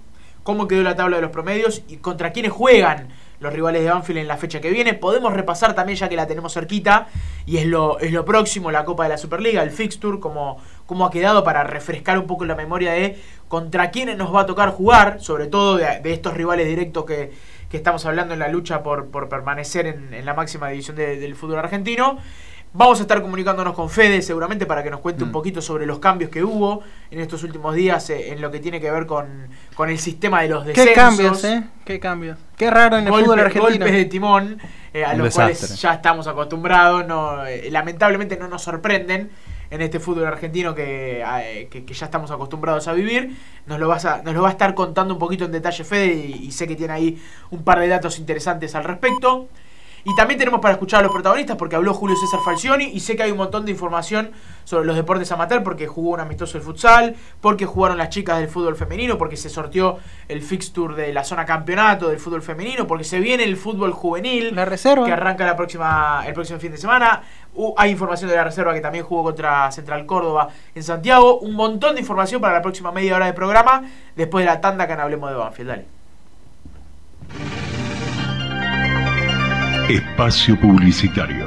[0.43, 3.09] cómo quedó la tabla de los promedios y contra quiénes juegan
[3.41, 4.93] los rivales de Banfield en la fecha que viene.
[4.93, 7.07] Podemos repasar también, ya que la tenemos cerquita,
[7.45, 11.05] y es lo, es lo próximo, la Copa de la Superliga, el Fixture, cómo, cómo
[11.05, 14.69] ha quedado para refrescar un poco la memoria de contra quiénes nos va a tocar
[14.71, 17.33] jugar, sobre todo de, de estos rivales directos que,
[17.69, 21.17] que estamos hablando en la lucha por, por permanecer en, en la máxima división de-
[21.19, 22.17] del fútbol argentino.
[22.77, 25.31] Vamos a estar comunicándonos con Fede seguramente para que nos cuente un Mm.
[25.31, 28.81] poquito sobre los cambios que hubo en estos últimos días eh, en lo que tiene
[28.81, 30.89] que ver con, con el sistema de los descensos.
[30.93, 31.63] Qué cambios, ¿eh?
[31.85, 32.37] Qué cambios.
[32.57, 33.69] Qué raro en el Golpe- fútbol argentino.
[33.85, 34.57] Golpes de timón
[34.93, 35.55] eh, a Un los desastre.
[35.67, 37.07] cuales ya estamos acostumbrados.
[37.07, 39.31] No, eh, lamentablemente no nos sorprenden
[39.71, 43.37] en este fútbol argentino que, eh, que- que ya estamos acostumbrados a vivir.
[43.67, 46.13] Nos lo, vas a, nos lo va a estar contando un poquito en detalle Fede
[46.13, 49.47] y, y sé que tiene ahí un par de datos interesantes al respecto.
[50.07, 53.15] Y también tenemos para escuchar a los protagonistas porque habló Julio César Falcioni y sé
[53.15, 54.29] que hay un montón de información
[54.63, 58.47] sobre los deportes amateur porque jugó un amistoso el futsal, porque jugaron las chicas del
[58.47, 63.03] fútbol femenino, porque se sorteó el fixture de la zona campeonato del fútbol femenino, porque
[63.03, 65.07] se viene el fútbol juvenil La reserva.
[65.07, 67.23] que arranca la próxima, el próximo fin de semana.
[67.55, 71.39] Uh, hay información de la reserva que también jugó contra Central Córdoba en Santiago.
[71.39, 73.81] Un montón de información para la próxima media hora de programa
[74.15, 75.69] después de la tanda que en Hablemos de Banfield.
[75.69, 75.85] Dale.
[79.89, 81.44] Espacio Publicitario.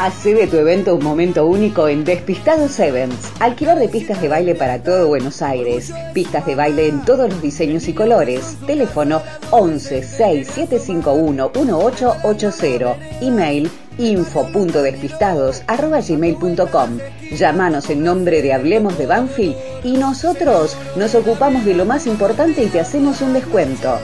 [0.00, 3.30] Hace de tu evento un momento único en Despistados Events.
[3.38, 5.92] Alquiler de pistas de baile para todo Buenos Aires.
[6.14, 8.56] Pistas de baile en todos los diseños y colores.
[8.66, 12.96] Teléfono 11 6751 1880.
[13.20, 16.98] Email info.despistados arroba gmail.com.
[17.32, 22.64] Llámanos en nombre de Hablemos de Banfield y nosotros nos ocupamos de lo más importante
[22.64, 23.98] y te hacemos un descuento.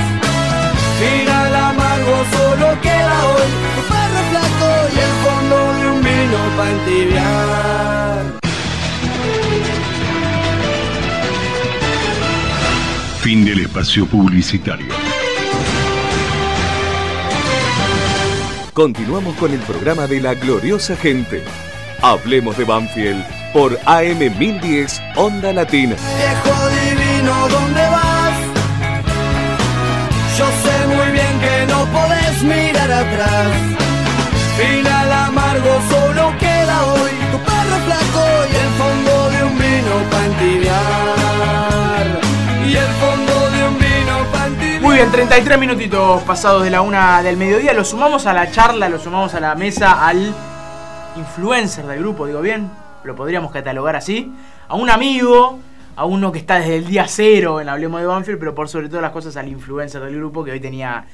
[0.99, 3.70] Gira el amargo, solo queda hoy
[6.86, 8.39] entibiar.
[13.22, 14.88] Fin del espacio publicitario.
[18.74, 21.44] Continuamos con el programa de la gloriosa gente.
[22.02, 25.96] Hablemos de Banfield por AM 1010 Onda Latina.
[25.96, 28.34] Viejo divino, ¿dónde vas?
[30.38, 33.48] Yo sé muy bien que no podés mirar atrás.
[34.58, 35.00] Final
[44.81, 47.73] muy bien, 33 minutitos pasados de la una del mediodía.
[47.73, 50.33] Lo sumamos a la charla, lo sumamos a la mesa, al
[51.17, 52.69] influencer del grupo, digo bien,
[53.03, 54.31] lo podríamos catalogar así.
[54.67, 55.59] A un amigo,
[55.95, 58.87] a uno que está desde el día cero en Hablemos de Banfield, pero por sobre
[58.87, 61.05] todas las cosas al influencer del grupo que hoy tenía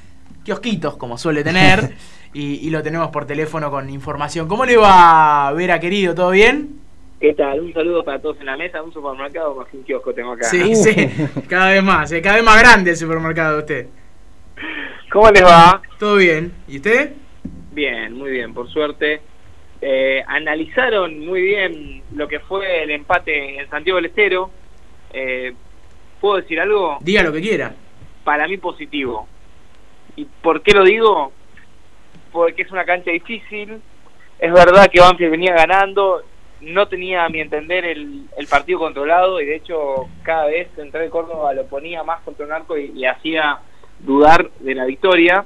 [0.44, 1.94] kiosquitos, como suele tener,
[2.32, 4.48] y, y lo tenemos por teléfono con información.
[4.48, 6.14] ¿Cómo le va, Vera, querido?
[6.14, 6.78] ¿Todo bien?
[7.20, 7.60] ¿Qué tal?
[7.60, 10.44] Un saludo para todos en la mesa, un supermercado más que un kiosco tengo acá.
[10.44, 10.94] Sí, sí,
[11.48, 13.86] cada vez más, eh, cada vez más grande el supermercado de usted.
[15.10, 15.82] ¿Cómo les va?
[15.98, 16.52] ¿Todo bien?
[16.68, 17.12] ¿Y usted?
[17.72, 19.20] Bien, muy bien, por suerte.
[19.80, 24.50] Eh, analizaron muy bien lo que fue el empate en Santiago del Estero.
[25.12, 25.54] Eh,
[26.20, 26.98] ¿Puedo decir algo?
[27.00, 27.74] Diga lo que quiera.
[28.22, 29.26] Para mí positivo.
[30.18, 31.32] ¿Y por qué lo digo?
[32.32, 33.80] Porque es una cancha difícil.
[34.40, 36.22] Es verdad que Banfield venía ganando,
[36.60, 41.04] no tenía, a mi entender, el, el partido controlado y de hecho cada vez Central
[41.04, 43.58] de Córdoba lo ponía más contra un arco y, y hacía
[44.00, 45.44] dudar de la victoria.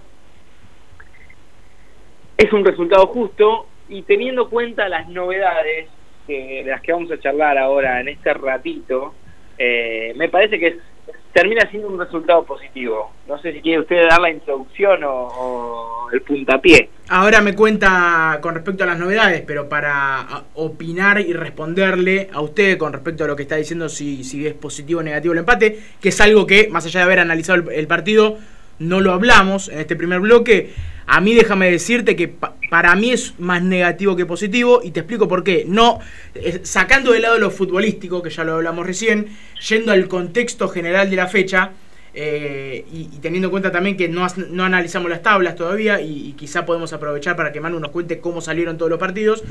[2.38, 5.88] Es un resultado justo y teniendo cuenta las novedades
[6.26, 9.14] que, de las que vamos a charlar ahora en este ratito,
[9.58, 10.91] eh, me parece que es-
[11.32, 13.12] termina siendo un resultado positivo.
[13.26, 16.90] No sé si quiere usted dar la introducción o, el puntapié.
[17.08, 22.76] Ahora me cuenta con respecto a las novedades, pero para opinar y responderle a usted
[22.76, 25.78] con respecto a lo que está diciendo, si, si es positivo o negativo el empate,
[26.00, 28.36] que es algo que, más allá de haber analizado el, el partido,
[28.82, 30.72] no lo hablamos en este primer bloque.
[31.06, 35.00] A mí déjame decirte que pa- para mí es más negativo que positivo y te
[35.00, 35.64] explico por qué.
[35.66, 35.98] No,
[36.34, 39.26] eh, sacando de lado lo futbolístico, que ya lo hablamos recién,
[39.68, 41.72] yendo al contexto general de la fecha,
[42.14, 46.28] eh, y, y teniendo en cuenta también que no, no analizamos las tablas todavía y,
[46.28, 49.42] y quizá podemos aprovechar para que Manu nos cuente cómo salieron todos los partidos,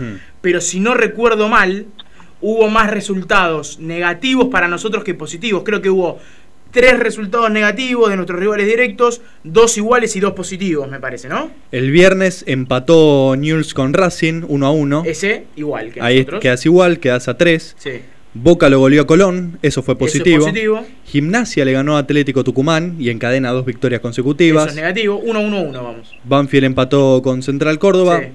[0.42, 1.88] pero si no recuerdo mal,
[2.40, 5.64] hubo más resultados negativos para nosotros que positivos.
[5.64, 6.20] Creo que hubo
[6.72, 11.52] tres resultados negativos de nuestros rivales directos, dos iguales y dos positivos, me parece, ¿no?
[11.72, 15.04] El viernes empató Newell's con Racing 1 a 1.
[15.06, 16.42] Ese igual que Ahí nosotros.
[16.42, 17.76] quedas igual, quedas a 3.
[17.78, 18.02] Sí.
[18.34, 20.86] Boca lo goleó a Colón, eso fue Eso es positivo.
[21.06, 24.68] Gimnasia le ganó a Atlético Tucumán y encadena dos victorias Eso consecutivas.
[24.70, 25.22] es negativo.
[25.22, 26.16] 1-1-1, vamos.
[26.24, 28.22] Banfield empató con Central Córdoba.
[28.22, 28.28] Sí.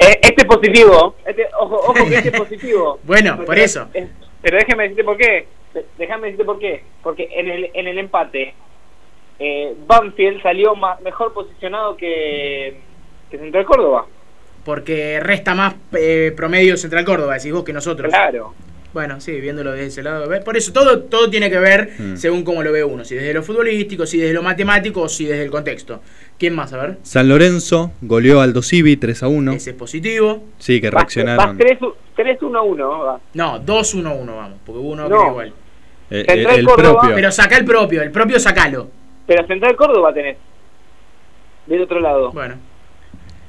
[0.00, 1.14] Eh, este es positivo.
[1.24, 2.98] Este, ojo, ojo que este es positivo.
[3.06, 3.86] Bueno, por eso.
[4.46, 5.48] Pero déjame decirte por qué.
[5.98, 6.84] Déjame decirte por qué.
[7.02, 8.54] Porque en el, en el empate,
[9.40, 12.78] eh, Banfield salió ma- mejor posicionado que,
[13.28, 14.06] que Central Córdoba.
[14.64, 18.12] Porque resta más eh, promedio Central Córdoba, decís vos, que nosotros.
[18.12, 18.54] Claro.
[18.96, 20.26] Bueno, sí, viéndolo desde ese lado.
[20.26, 20.42] ¿ves?
[20.42, 22.16] Por eso, todo, todo tiene que ver Mm.
[22.16, 23.04] según cómo lo ve uno.
[23.04, 26.00] Si desde lo futbolístico, si desde lo matemático o si desde el contexto.
[26.38, 26.72] ¿Quién más?
[26.72, 26.96] A ver.
[27.02, 29.52] San Lorenzo goleó al Civi 3 a 1.
[29.52, 30.44] Ese es positivo.
[30.56, 31.58] Sí, que Vas- reaccionaron.
[31.58, 31.66] Vas
[32.16, 32.98] 3-1-1.
[33.04, 33.20] va.
[33.34, 34.58] No, 2-1-1, vamos.
[34.64, 35.26] Porque uno No.
[35.28, 35.48] igual.
[36.10, 37.16] Eh, eh, Central el Córdoba, propio.
[37.16, 38.88] Pero saca el propio, el propio sacalo.
[39.26, 40.38] Pero Central Córdoba tenés.
[41.66, 42.32] Del otro lado.
[42.32, 42.54] Bueno.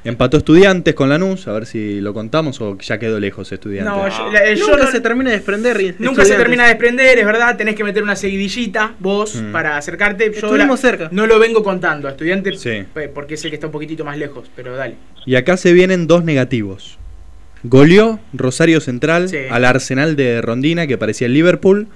[0.04, 3.94] Empató Estudiantes con Lanús, a ver si lo contamos o ya quedó lejos Estudiantes.
[3.94, 5.76] No, yo, la- yo Nunca no- se termina de desprender.
[5.78, 6.38] Nunca se estudiantes.
[6.38, 7.58] termina de desprender, es verdad.
[7.58, 9.52] Tenés que meter una seguidillita vos Mm.
[9.52, 10.26] para acercarte.
[10.26, 11.10] Yo Estuvimos la- cerca.
[11.12, 12.84] No lo vengo contando a estudiante Sí.
[13.14, 14.96] porque es el que está un poquitito más lejos, pero dale.
[15.26, 16.98] Y acá se vienen dos negativos.
[17.64, 19.38] Goleó Rosario Central Sí.
[19.50, 21.88] al Arsenal de Rondina, que parecía el Liverpool.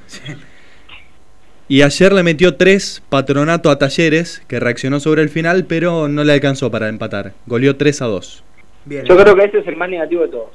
[1.72, 6.26] Y ayer le metió tres patronato a Talleres, que reaccionó sobre el final, pero no
[6.26, 7.32] le alcanzó para empatar.
[7.46, 8.44] Goleó 3 a 2.
[8.84, 9.06] Bien.
[9.06, 10.50] Yo creo que ese es el más negativo de todos.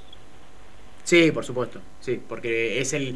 [1.04, 1.80] Sí, por supuesto.
[2.00, 3.14] Sí, porque es el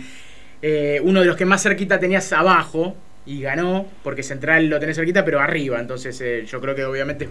[0.62, 4.96] eh, uno de los que más cerquita tenías abajo y ganó, porque Central lo tenés
[4.96, 5.78] cerquita, pero arriba.
[5.78, 7.28] Entonces eh, yo creo que obviamente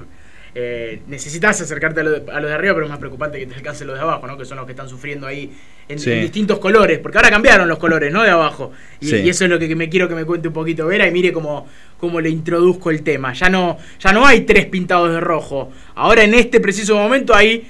[0.56, 3.46] eh, necesitas acercarte a, lo de, a los de arriba, pero es más preocupante que
[3.46, 4.38] te alcancen los de abajo, ¿no?
[4.38, 5.52] Que son los que están sufriendo ahí
[5.88, 6.12] en, Sí.
[6.12, 8.24] en distintos colores, porque ahora cambiaron los colores, ¿no?
[8.24, 8.72] De abajo.
[9.00, 9.16] Y, Sí.
[9.18, 11.12] y eso es lo que, que me quiero que me cuente un poquito Vera y
[11.12, 11.68] mire cómo,
[12.00, 13.34] cómo le introduzco el tema.
[13.34, 15.72] Ya no, ya no hay tres pintados de rojo.
[15.96, 17.68] Ahora en este preciso momento hay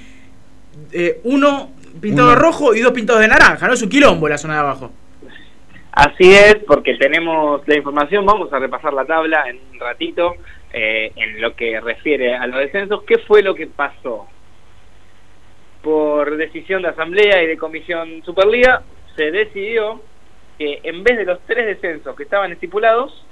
[0.92, 2.36] eh, uno pintado Uno.
[2.36, 3.74] de rojo y dos pintados de naranja, ¿no?
[3.74, 4.92] Es un quilombo la zona de abajo.
[5.92, 10.34] Así es, porque tenemos la información, vamos a repasar la tabla en un ratito,
[10.72, 13.02] eh, en lo que refiere a los descensos.
[13.04, 14.26] ¿Qué fue lo que pasó?
[15.82, 18.82] Por decisión de Asamblea y de Comisión Superliga,
[19.16, 20.00] se decidió
[20.58, 23.24] que en vez de los tres descensos que estaban estipulados,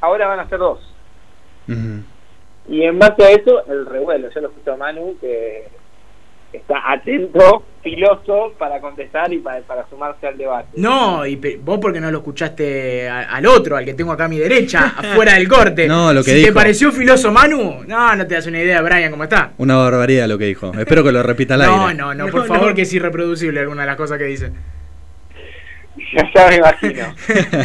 [0.00, 0.80] ahora van a ser dos.
[2.68, 4.30] Y en base a eso, el revuelo.
[4.30, 5.68] Yo lo escucho a Manu, que
[6.52, 10.68] está atento, filoso, para contestar y para, para sumarse al debate.
[10.76, 14.24] No, y pe- vos porque no lo escuchaste a- al otro, al que tengo acá
[14.24, 15.86] a mi derecha, afuera del corte.
[15.86, 16.54] No, lo que si te dijo.
[16.54, 19.52] pareció filoso Manu, no, no te das una idea, Brian, cómo está.
[19.58, 20.72] Una barbaridad lo que dijo.
[20.78, 21.94] Espero que lo repita al No, aire.
[21.98, 24.50] no, no, por favor, que es irreproducible alguna de las cosas que dice.
[26.14, 27.14] Ya, ya me imagino.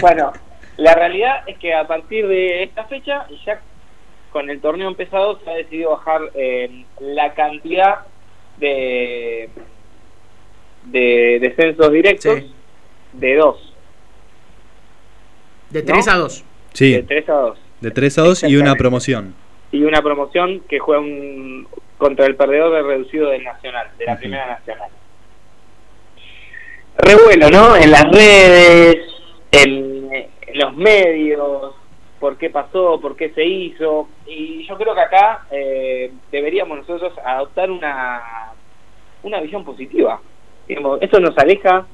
[0.02, 0.34] bueno,
[0.78, 3.62] la realidad es que a partir de esta fecha ya
[4.32, 8.00] con el torneo empezado se ha decidido bajar eh, la cantidad
[8.58, 9.50] de,
[10.86, 12.44] de descensos directos
[13.14, 13.74] de dos.
[15.70, 16.12] De 3 ¿No?
[16.12, 16.46] a 2.
[16.74, 16.94] Sí.
[16.94, 17.60] De 3 a 2.
[17.82, 19.34] De 3 a 2 y una promoción.
[19.72, 24.18] Y una promoción que juega un, contra el perdedor del reducido del Nacional, de la
[24.18, 24.90] Primera Nacional.
[26.98, 27.76] Revuelo, ¿no?
[27.76, 28.98] En las redes,
[29.52, 31.74] en, en los medios,
[32.24, 34.08] por qué pasó, por qué se hizo.
[34.26, 38.54] Y yo creo que acá eh, deberíamos nosotros adoptar una,
[39.24, 40.22] una visión positiva.
[41.02, 41.86] Esto nos aleja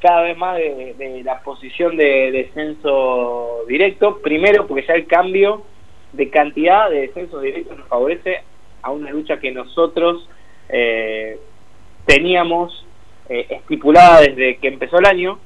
[0.00, 4.22] cada vez más de, de la posición de descenso directo.
[4.22, 5.64] Primero, porque ya el cambio
[6.14, 8.42] de cantidad de descensos directos nos favorece
[8.80, 10.26] a una lucha que nosotros
[10.70, 11.38] eh,
[12.06, 12.86] teníamos
[13.28, 15.38] eh, estipulada desde que empezó el año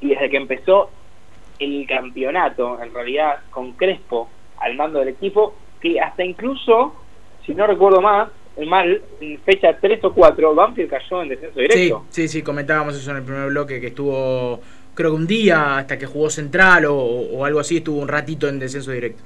[0.00, 0.90] y desde que empezó
[1.58, 4.28] el campeonato, en realidad con Crespo
[4.58, 6.94] al mando del equipo, que hasta incluso,
[7.44, 8.28] si no recuerdo más,
[8.66, 12.04] mal, en fecha 3 o 4, Banfield cayó en descenso directo.
[12.10, 14.60] sí, sí, comentábamos eso en el primer bloque, que estuvo,
[14.94, 18.48] creo que un día hasta que jugó Central o, o algo así, estuvo un ratito
[18.48, 19.22] en descenso directo.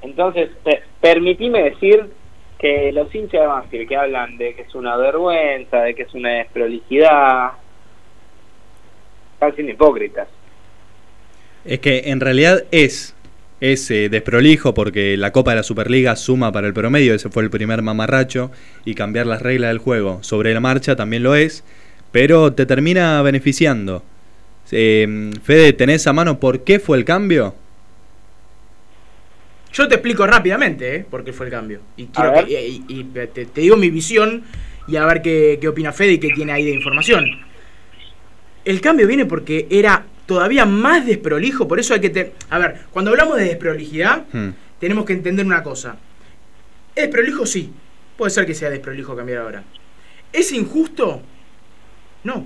[0.00, 2.06] Entonces, pe- permitime decir
[2.58, 6.14] que los hinchas de Banfield que hablan de que es una vergüenza, de que es
[6.14, 7.52] una desprolijidad,
[9.34, 10.28] están siendo hipócritas.
[11.64, 13.14] Es que en realidad es,
[13.60, 17.42] es eh, desprolijo porque la Copa de la Superliga suma para el promedio, ese fue
[17.42, 18.50] el primer mamarracho,
[18.84, 21.64] y cambiar las reglas del juego sobre la marcha también lo es,
[22.12, 24.02] pero te termina beneficiando.
[24.70, 27.54] Eh, Fede, ¿tenés a mano por qué fue el cambio?
[29.72, 31.06] Yo te explico rápidamente ¿eh?
[31.08, 31.80] por qué fue el cambio.
[31.96, 34.42] Y, quiero que- y- y te, te digo mi visión
[34.86, 37.24] y a ver qué, qué opina Fede y qué tiene ahí de información.
[38.64, 42.10] El cambio viene porque era todavía más desprolijo, por eso hay que...
[42.10, 42.34] Te...
[42.50, 44.50] A ver, cuando hablamos de desprolijidad, Hmm.
[44.78, 45.96] tenemos que entender una cosa.
[46.94, 47.46] ¿Es desprolijo?
[47.46, 47.72] Sí.
[48.16, 49.64] Puede ser que sea desprolijo cambiar ahora.
[50.30, 51.22] ¿Es injusto?
[52.24, 52.44] No.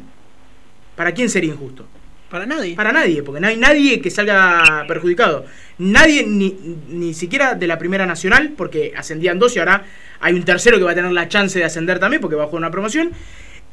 [0.94, 1.86] ¿Para quién sería injusto?
[2.30, 2.76] Para nadie.
[2.76, 5.44] Para nadie, porque no hay nadie que salga perjudicado.
[5.78, 6.56] Nadie, ni,
[6.88, 9.84] ni siquiera de la Primera Nacional, porque ascendían dos y ahora
[10.20, 12.46] hay un tercero que va a tener la chance de ascender también, porque va a
[12.46, 13.10] jugar una promoción.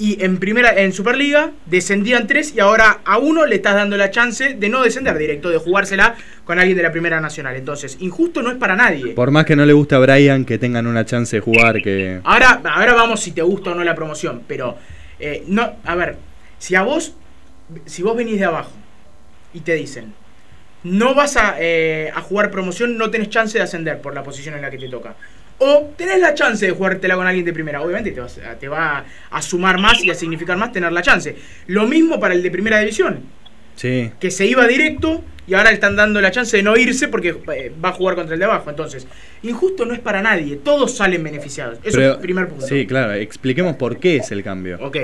[0.01, 4.09] Y en primera, en Superliga descendían tres y ahora a uno le estás dando la
[4.11, 7.57] chance de no descender directo, de jugársela con alguien de la Primera Nacional.
[7.57, 9.07] Entonces, injusto no es para nadie.
[9.11, 12.21] Por más que no le guste a Brian que tengan una chance de jugar, que...
[12.23, 14.77] Ahora, ahora vamos si te gusta o no la promoción, pero
[15.19, 16.15] eh, no, a ver,
[16.59, 17.13] si a vos,
[17.85, 18.71] si vos venís de abajo
[19.53, 20.13] y te dicen,
[20.83, 24.55] no vas a, eh, a jugar promoción, no tenés chance de ascender por la posición
[24.55, 25.15] en la que te toca.
[25.59, 27.81] O tenés la chance de jugártela con alguien de primera.
[27.81, 31.01] Obviamente te, vas a- te va a sumar más y a significar más tener la
[31.01, 31.35] chance.
[31.67, 33.19] Lo mismo para el de primera división,
[33.75, 34.11] Sí.
[34.19, 37.35] que se iba directo y ahora le están dando la chance de no irse porque
[37.53, 38.69] eh, va a jugar contra el de abajo.
[38.69, 39.05] Entonces,
[39.43, 41.77] injusto no es para nadie, todos salen beneficiados.
[41.83, 42.65] Eso Pero- es el primer punto.
[42.67, 44.77] Sí, claro, expliquemos por qué es el cambio.
[44.81, 44.97] Ok,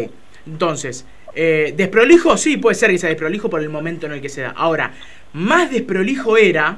[0.48, 4.30] entonces, eh, desprolijo, sí, puede ser que sea desprolijo por el momento en el que
[4.30, 4.52] se da.
[4.56, 4.94] Ahora,
[5.34, 6.78] más desprolijo era,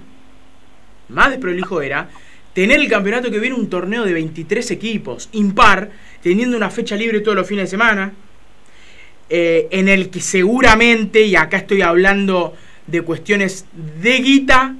[1.09, 2.09] más desprolijo era
[2.57, 5.91] tener el campeonato que viene un torneo de 23 equipos, impar,
[6.23, 8.13] teniendo una fecha libre todos los fines de semana,
[9.29, 12.55] eh, en el que seguramente, y acá estoy hablando
[12.87, 13.67] de cuestiones
[14.01, 14.75] de guita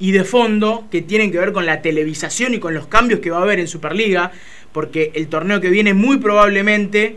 [0.00, 3.30] y de fondo que tienen que ver con la televisación y con los cambios que
[3.30, 4.32] va a haber en Superliga,
[4.72, 7.16] porque el torneo que viene muy probablemente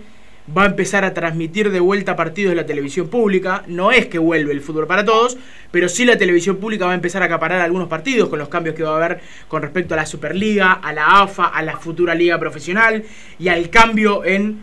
[0.55, 3.63] va a empezar a transmitir de vuelta partidos de la televisión pública.
[3.67, 5.37] No es que vuelve el fútbol para todos,
[5.71, 8.75] pero sí la televisión pública va a empezar a acaparar algunos partidos con los cambios
[8.75, 12.15] que va a haber con respecto a la Superliga, a la AFA, a la futura
[12.15, 13.03] liga profesional
[13.39, 14.59] y al cambio en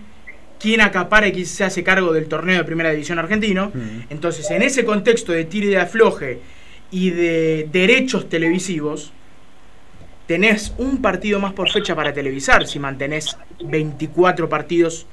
[0.58, 3.72] quién acapara y quién se hace cargo del torneo de primera división argentino.
[4.10, 6.40] Entonces, en ese contexto de tire y de afloje
[6.90, 9.12] y de derechos televisivos,
[10.26, 15.06] tenés un partido más por fecha para televisar si mantenés 24 partidos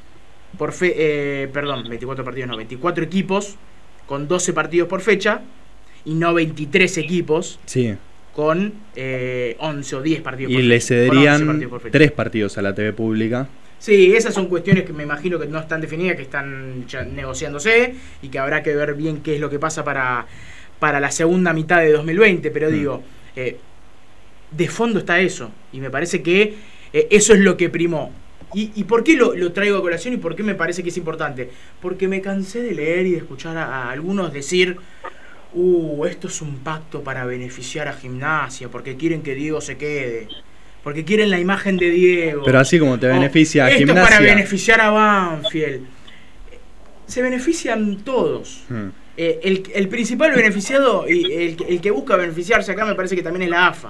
[0.57, 3.55] por fe, eh, perdón, 24 partidos no, 24 equipos
[4.05, 5.41] con 12 partidos por fecha
[6.05, 7.95] y no 23 equipos Sí.
[8.33, 11.81] con eh, 11 o 10 partidos Y por le fecha, con 11 cederían partidos por
[11.81, 11.91] fecha.
[11.91, 13.47] tres partidos a la TV pública.
[13.79, 17.93] Sí, esas son cuestiones que me imagino que no están definidas, que están ya negociándose
[18.21, 20.25] y que habrá que ver bien qué es lo que pasa para,
[20.79, 22.49] para la segunda mitad de 2020.
[22.51, 23.03] Pero digo,
[23.35, 23.57] eh,
[24.51, 25.51] de fondo está eso.
[25.73, 26.55] Y me parece que
[26.93, 28.11] eh, eso es lo que primó.
[28.55, 30.89] ¿Y, y por qué lo, lo traigo a colación y por qué me parece que
[30.89, 31.49] es importante?
[31.81, 34.77] Porque me cansé de leer y de escuchar a, a algunos decir,
[35.53, 40.29] uh, esto es un pacto para beneficiar a gimnasia, porque quieren que Diego se quede.
[40.83, 42.43] Porque quieren la imagen de Diego.
[42.45, 44.17] Pero así como te Oh, beneficia a esto es Gimnasia.
[44.17, 45.85] para beneficiar a Banfield.
[47.07, 48.63] Se benefician todos.
[48.69, 48.89] Hmm.
[49.17, 53.43] Eh, el, el principal beneficiado y el que busca beneficiarse acá me parece que también
[53.43, 53.89] es la AFA.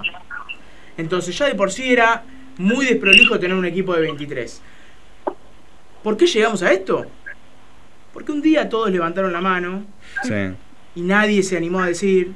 [0.96, 2.24] Entonces ya de por sí era
[2.58, 4.62] muy desprolijo tener un equipo de 23.
[6.02, 7.06] ¿Por qué llegamos a esto?
[8.12, 9.84] Porque un día todos levantaron la mano
[10.22, 10.32] Sí.
[10.94, 12.32] y nadie se animó a decir,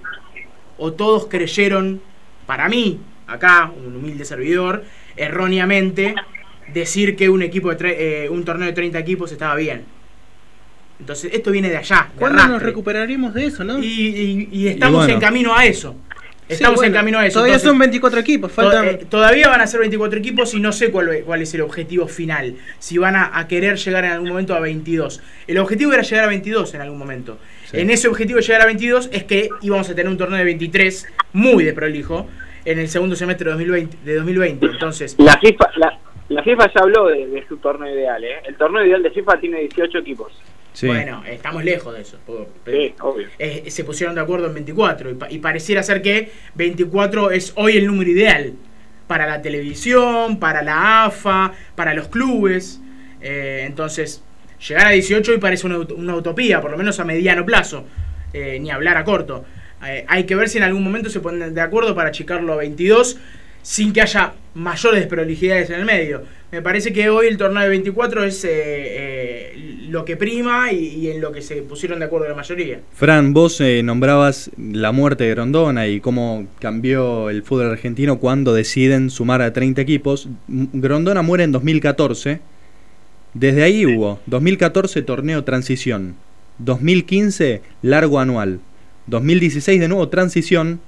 [0.78, 2.00] o todos creyeron,
[2.46, 4.84] para mí, acá, un humilde servidor,
[5.16, 6.14] erróneamente,
[6.72, 9.84] decir que un equipo de tre- eh, un torneo de 30 equipos estaba bien.
[10.98, 12.08] Entonces, esto viene de allá.
[12.12, 13.78] de ¿Cuándo nos recuperaremos de eso, no?
[13.78, 15.14] Y, y- y estamos Y bueno.
[15.14, 15.96] en camino a eso.
[16.50, 17.34] Sí, Estamos bueno, en camino a eso.
[17.34, 18.84] Todavía Entonces, son 24 equipos, faltan.
[18.84, 21.60] to- eh, todavía van a ser 24 equipos y no sé cuál, cuál es el
[21.62, 22.56] objetivo final.
[22.78, 25.20] Si van a, a querer llegar en algún momento a 22.
[25.46, 27.38] El objetivo era llegar a 22 en algún momento.
[27.70, 27.78] Sí.
[27.78, 30.44] En ese objetivo de llegar a 22 es que íbamos a tener un torneo de
[30.44, 32.26] 23 muy de prolijo
[32.64, 33.96] en el segundo semestre de 2020.
[34.04, 34.66] De 2020.
[34.66, 35.98] Entonces, La FIFA, la,
[36.30, 38.36] la FIFA ya habló de, de su torneo ideal, ¿eh?
[38.46, 40.32] El torneo ideal de FIFA tiene 18 equipos.
[40.86, 42.18] Bueno, estamos lejos de eso.
[42.66, 43.28] Sí, obvio.
[43.38, 47.52] eh, se pusieron de acuerdo en 24 y, pa- y pareciera ser que 24 es
[47.56, 48.52] hoy el número ideal
[49.06, 52.80] para la televisión, para la AFA, para los clubes.
[53.20, 54.22] Eh, entonces,
[54.66, 57.84] llegar a 18 hoy parece una, ut- una utopía, por lo menos a mediano plazo,
[58.32, 59.44] eh, ni hablar a corto.
[59.84, 62.56] Eh, hay que ver si en algún momento se ponen de acuerdo para achicarlo a
[62.56, 63.18] 22
[63.62, 66.22] sin que haya mayores desprolijidades en el medio.
[66.50, 70.86] Me parece que hoy el torneo de 24 es eh, eh, lo que prima y,
[70.86, 72.80] y en lo que se pusieron de acuerdo la mayoría.
[72.92, 78.52] Fran, vos eh, nombrabas la muerte de Grondona y cómo cambió el fútbol argentino cuando
[78.52, 80.28] deciden sumar a 30 equipos.
[80.48, 82.40] Grondona muere en 2014.
[83.32, 86.16] Desde ahí hubo 2014 torneo transición,
[86.58, 88.58] 2015 largo anual,
[89.06, 90.80] 2016 de nuevo transición,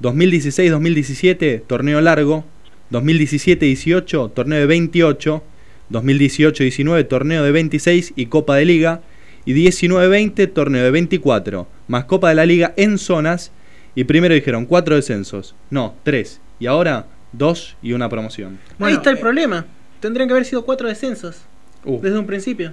[0.00, 2.44] 2016-2017 torneo largo,
[2.90, 5.42] 2017-18 torneo de 28,
[5.90, 9.00] 2018-19 torneo de 26 y Copa de Liga,
[9.44, 13.52] y 19-20 torneo de 24, más Copa de la Liga en zonas,
[13.94, 18.58] y primero dijeron cuatro descensos, no, tres, y ahora dos y una promoción.
[18.80, 19.66] Ahí está el problema.
[20.00, 21.42] Tendrían que haber sido cuatro descensos.
[21.84, 22.00] Uh.
[22.00, 22.72] Desde un principio.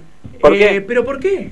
[0.52, 1.50] Eh, ¿Pero por qué?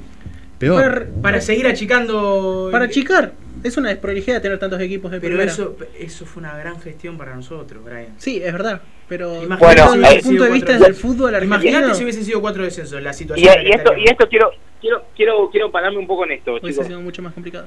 [0.59, 0.83] Peor.
[0.83, 2.69] Para, Para seguir achicando...
[2.71, 3.33] para achicar.
[3.65, 5.51] Es una desprolijidad tener tantos equipos de Pero primera.
[5.53, 8.15] eso, eso fue una gran gestión para nosotros, Brian.
[8.19, 8.83] Sí, es verdad.
[9.09, 11.55] Pero Imagínate desde si el hubiese punto de vista cuatro- del fútbol argentino.
[11.69, 13.53] Imagínate si hubiesen sido cuatro descensos, la situación.
[13.59, 14.51] en la y esto, y esto quiero,
[14.81, 17.67] quiero, quiero, quiero pararme un poco en esto, Hubiese sido mucho más complicado.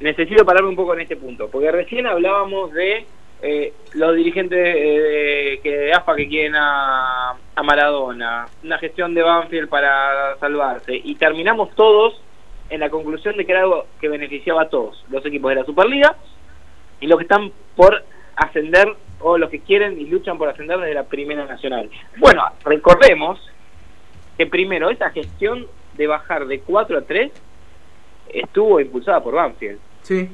[0.00, 3.06] necesito pararme un poco en este punto, porque recién hablábamos de
[3.42, 9.14] eh, los dirigentes eh, de, que de AFA que quieren a, a Maradona, una gestión
[9.14, 12.20] de Banfield para salvarse, y terminamos todos
[12.70, 15.64] en la conclusión de que era algo que beneficiaba a todos, los equipos de la
[15.64, 16.16] Superliga
[17.00, 18.04] y los que están por
[18.36, 18.88] ascender
[19.20, 21.90] o los que quieren y luchan por ascender desde la Primera Nacional.
[22.18, 23.38] Bueno, recordemos
[24.38, 25.66] que primero esa gestión
[25.96, 27.30] de bajar de 4 a 3
[28.32, 29.78] estuvo impulsada por Banfield.
[30.02, 30.28] Sí.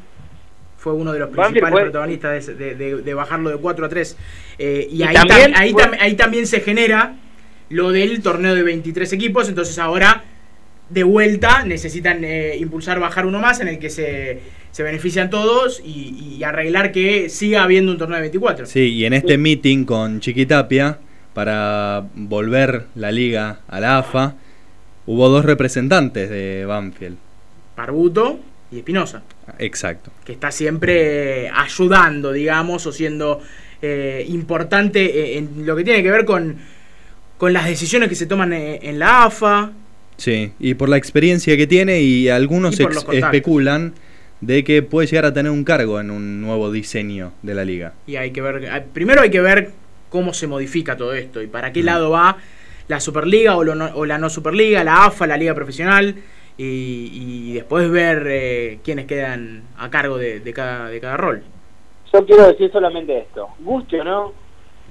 [0.76, 3.89] Fue uno de los principales fue- protagonistas de, de- de- de bajarlo de 4 a
[3.89, 4.16] 3.
[4.59, 7.14] Eh, y Y ahí, también tam- ahí, fue- tam- ahí también se genera
[7.70, 9.49] lo del torneo de 23 equipos.
[9.49, 10.22] Entonces ahora,
[10.89, 15.82] de vuelta, necesitan eh, impulsar bajar uno más en el que se, se benefician todos
[15.84, 18.66] y, y arreglar que siga habiendo un torneo de 24.
[18.66, 20.99] Sí, y en este meeting con Chiquitapia,
[21.34, 24.37] para volver la liga a la AFA,
[25.07, 27.18] hubo dos representantes de Banfield.
[27.74, 28.41] Parbuto
[28.72, 29.22] y Espinosa.
[29.59, 30.11] Exacto.
[30.24, 33.41] que está siempre ayudando, digamos, o siendo
[33.82, 36.57] eh, importante eh, en lo que tiene que ver con,
[37.37, 39.72] con las decisiones que se toman eh, en la AFA.
[40.17, 42.85] Sí, y por la experiencia que tiene y algunos Y
[43.19, 43.95] especulan
[44.41, 47.93] de que puede llegar a tener un cargo en un nuevo diseño de la liga.
[48.07, 49.71] Y hay que ver, eh, primero hay que ver
[50.09, 52.37] cómo se modifica todo esto y para qué lado va
[52.89, 56.14] la Superliga o, lo no- o la no Superliga, la AFA, la Liga Profesional.
[56.59, 61.43] Y, y después ver eh, quiénes quedan a cargo de, de cada, de cada rol.
[62.11, 63.49] Yo quiero decir solamente esto.
[63.59, 64.33] Guste o no,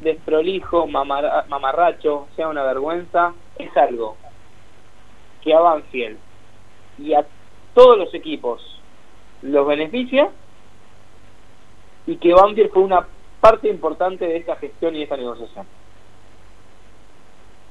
[0.03, 4.15] desprolijo, mamara- mamarracho, sea una vergüenza, es algo
[5.45, 6.17] que a Banfield
[6.99, 7.25] y a
[7.73, 8.81] todos los equipos
[9.43, 10.29] los beneficia
[12.07, 13.07] y que Banfield fue una
[13.39, 15.65] parte importante de esta gestión y de esta negociación.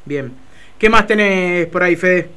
[0.04, 0.34] Bien.
[0.78, 2.30] ¿Qué más tenés por ahí, Fede?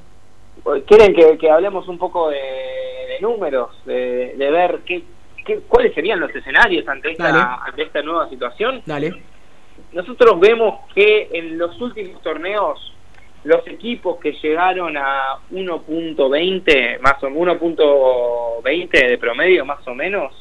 [0.87, 5.03] ¿Quieren que, que hablemos un poco de, de números, de, de ver qué,
[5.45, 7.37] qué- cuáles serían los escenarios ante Dale.
[7.37, 8.81] esta, ante esta nueva situación?
[8.85, 9.21] Dale.
[9.93, 12.93] Nosotros vemos que en los últimos torneos
[13.47, 20.33] los equipos que llegaron a 1.20 más o 1.20 de promedio más o menos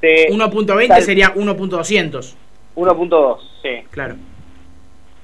[0.00, 2.36] se- 1.20 sal- sería 1.200.
[2.76, 4.16] 1.2 sí Claro.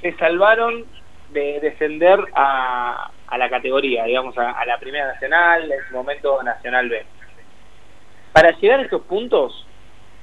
[0.03, 0.85] se salvaron
[1.33, 6.41] de descender a, a la categoría, digamos, a, a la Primera Nacional, en su momento
[6.43, 7.03] Nacional B.
[8.33, 9.67] Para llegar a esos puntos,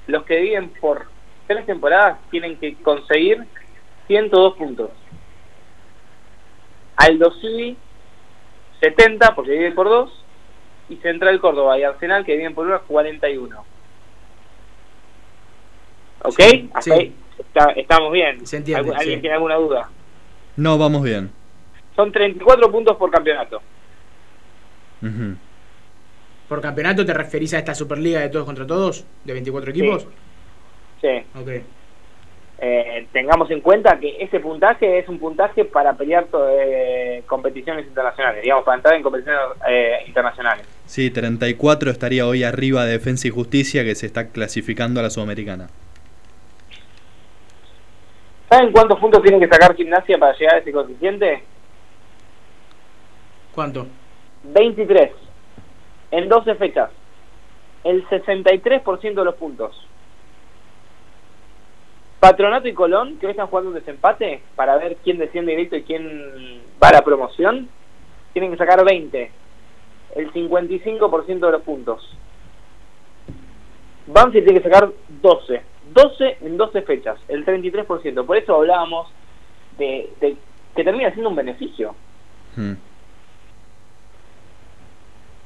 [0.07, 1.07] los que viven por
[1.47, 3.43] tres temporadas tienen que conseguir
[4.07, 4.89] 102 puntos.
[7.06, 7.78] Aldo Civi,
[8.80, 10.24] 70, porque vive por dos,
[10.89, 13.64] y Central Córdoba y Arsenal, que viven por una, 41.
[16.24, 16.36] ¿Ok?
[16.39, 16.91] Sí, Hasta sí.
[16.99, 18.45] ahí está- estamos bien.
[18.45, 19.22] Se entiende, ¿Algu- ¿Alguien sí.
[19.22, 19.89] tiene alguna duda?
[20.58, 21.32] No, vamos bien.
[21.95, 23.62] Son 34 puntos por campeonato.
[26.47, 29.06] ¿Por campeonato te referís a esta Superliga de todos contra todos?
[29.24, 30.06] ¿De 24 equipos?
[31.02, 31.08] Sí.
[31.36, 31.49] Ok.
[32.64, 38.43] Eh, tengamos en cuenta que ese puntaje es un puntaje para pelear eh, competiciones internacionales,
[38.43, 40.68] digamos, para entrar en competiciones eh, internacionales.
[40.86, 45.09] Sí, 34 estaría hoy arriba de Defensa y Justicia que se está clasificando a la
[45.09, 45.70] Sudamericana.
[48.47, 51.43] ¿Saben cuántos puntos tienen que sacar gimnasia para llegar a ese coeficiente?
[53.55, 53.88] ¿Cuánto?
[54.43, 55.09] 23.
[56.12, 56.91] En 12 fechas.
[57.84, 59.88] El 63% de los puntos.
[62.22, 65.82] Patronato y Colón, que hoy están jugando un desempate para ver quién desciende directo y
[65.82, 67.67] quién va a la promoción,
[68.32, 69.32] tienen que sacar 20.
[70.17, 72.15] El 55% de los puntos.
[74.05, 75.61] Banfield tiene que sacar 12.
[75.95, 78.24] 12 en 12 fechas, el 33%.
[78.24, 79.11] Por eso hablábamos
[79.80, 80.38] de, de
[80.76, 81.95] que termina siendo un beneficio.
[82.55, 82.74] Mm.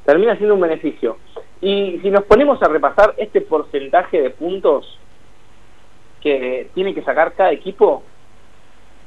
[0.03, 1.19] termina siendo un beneficio.
[1.61, 4.99] Y si nos ponemos a repasar este porcentaje de puntos
[6.25, 8.01] que tiene que sacar cada equipo,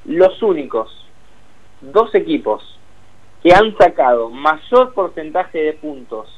[0.05, 0.89] los únicos
[1.81, 2.79] dos equipos
[3.43, 6.29] que han sacado mayor porcentaje de puntos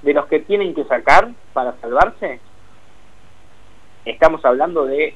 [0.00, 2.40] de los que tienen que sacar para salvarse,
[4.06, 5.14] estamos hablando de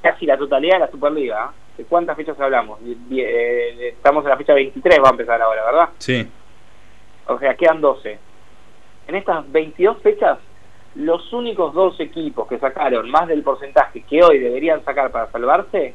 [0.00, 1.44] casi la totalidad de la Superliga.
[1.44, 1.76] ¿eh?
[1.76, 2.80] ¿De cuántas fechas hablamos?
[3.10, 5.88] Eh, estamos en la fecha 23, va a empezar ahora, ¿verdad?
[5.98, 6.26] Sí.
[7.26, 8.18] O sea, quedan 12.
[9.08, 10.38] En estas 22 fechas,
[10.96, 15.94] los únicos dos equipos que sacaron más del porcentaje que hoy deberían sacar para salvarse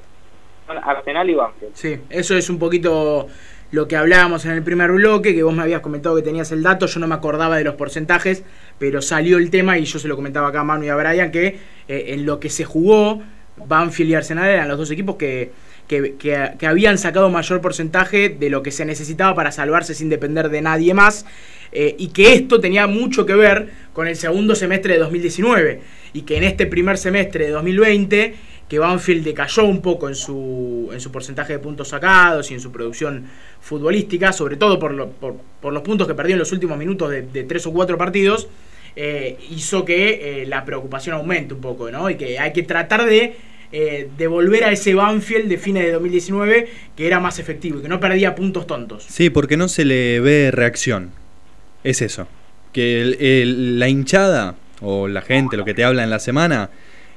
[0.68, 1.72] son Arsenal y Banfield.
[1.74, 3.28] Sí, eso es un poquito
[3.72, 6.62] lo que hablábamos en el primer bloque, que vos me habías comentado que tenías el
[6.62, 8.44] dato, yo no me acordaba de los porcentajes,
[8.78, 11.32] pero salió el tema y yo se lo comentaba acá a Manu y a Brian,
[11.32, 13.22] que eh, en lo que se jugó,
[13.66, 15.52] Banfield y Arsenal eran los dos equipos que,
[15.88, 20.10] que, que- que habían sacado mayor porcentaje de lo que se necesitaba para salvarse sin
[20.10, 21.26] depender de nadie más,
[21.72, 25.82] eh, y que esto tenía mucho que ver con el segundo semestre de 2019,
[26.14, 28.34] y que en este primer semestre de 2020
[28.68, 32.62] que Banfield decayó un poco en su, en su porcentaje de puntos sacados y en
[32.62, 33.26] su producción
[33.60, 37.10] futbolística, sobre todo por, lo- por, por los puntos que perdió en los últimos minutos
[37.12, 38.48] de, tres o cuatro partidos,
[38.96, 42.10] eh, hizo que eh, la preocupación aumente un poco, ¿no?
[42.10, 43.36] Y que hay que tratar de
[43.74, 46.68] eh, de volver a ese Banfield de fines de 2019
[46.98, 49.06] que era más efectivo y que no perdía puntos tontos.
[49.08, 51.12] Sí, porque no se le ve reacción.
[51.84, 52.28] Es eso.
[52.74, 56.70] Que el- el- la hinchada o la gente, lo que te habla en la semana,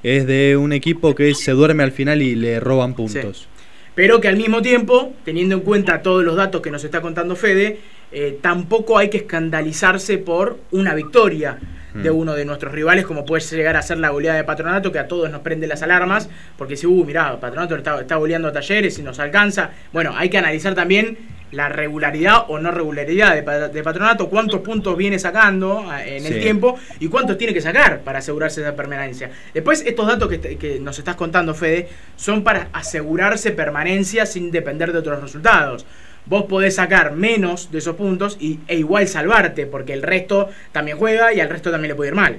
[0.02, 3.48] es de un equipo que se duerme al final y le roban puntos.
[3.94, 7.36] Pero que al mismo tiempo, teniendo en cuenta todos los datos que nos está contando
[7.36, 7.78] Fede,
[8.10, 11.58] eh, tampoco hay que escandalizarse por una victoria
[11.94, 12.16] de Mm.
[12.16, 15.06] uno de nuestros rivales, como puede llegar a ser la goleada de Patronato, que a
[15.06, 18.98] todos nos prende las alarmas, porque si, uh, mirá, Patronato está, está goleando a Talleres
[18.98, 19.70] y nos alcanza.
[19.92, 21.16] Bueno, hay que analizar también
[21.54, 26.26] la regularidad o no regularidad de, Pa- de Patronato, cuántos puntos viene sacando eh, en
[26.26, 26.40] el Sí.
[26.40, 29.30] tiempo y cuántos tiene que sacar para asegurarse esa permanencia.
[29.52, 34.50] Después, estos datos que, te- que nos estás contando, Fede, son para asegurarse permanencia sin
[34.50, 35.86] depender de otros resultados.
[36.26, 40.96] Vos podés sacar menos de esos puntos y, e igual salvarte, porque el resto también
[40.96, 42.38] juega y al resto también le puede ir mal.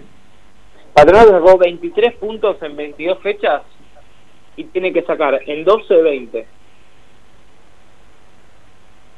[0.94, 3.62] Patronato sacó 23 puntos en 22 fechas
[4.56, 6.48] y tiene que sacar en 12 20.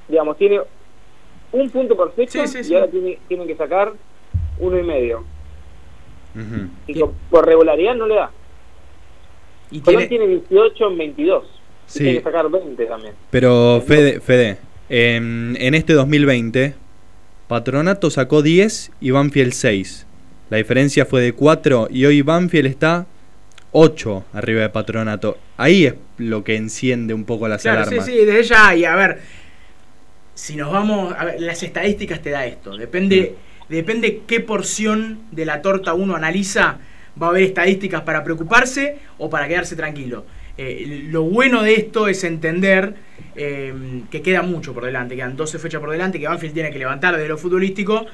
[0.07, 0.61] Digamos, tiene
[1.51, 2.71] un punto por fecha Sí, sí, sí.
[2.73, 3.93] y ahora tiene, tiene que sacar
[4.59, 5.23] uno y medio.
[6.35, 6.67] Ujú.
[6.87, 8.31] Y con- por regularidad no le da.
[9.71, 11.43] Y Colón tiene- tiene 18 en 22.
[11.45, 11.99] Y Sí.
[11.99, 13.13] tiene que sacar 20 también.
[13.31, 14.57] Pero Fede, Fede
[14.89, 16.75] en, en este 2020,
[17.47, 20.05] Patronato sacó 10 y Banfield 6.
[20.49, 23.05] La diferencia fue de 4 y hoy Banfield está
[23.71, 25.37] 8 arriba de Patronato.
[25.57, 28.05] Ahí es lo que enciende un poco las Claro, sí, alarmas.
[28.05, 28.75] sí, desde ya.
[28.75, 29.19] Y a ver,
[30.37, 31.13] si nos vamos.
[31.17, 32.77] A ver, las estadísticas te da esto.
[32.77, 33.35] Depende,
[33.67, 36.77] depende qué porción de la torta uno analiza.
[37.19, 40.25] Va a haber estadísticas para preocuparse o para quedarse tranquilo.
[40.59, 42.93] Eh, lo bueno de esto es entender
[43.35, 43.73] eh,
[44.11, 47.15] que queda mucho por delante, quedan 12 fechas por delante, que Banfield tiene que levantar
[47.15, 48.05] desde lo futbolístico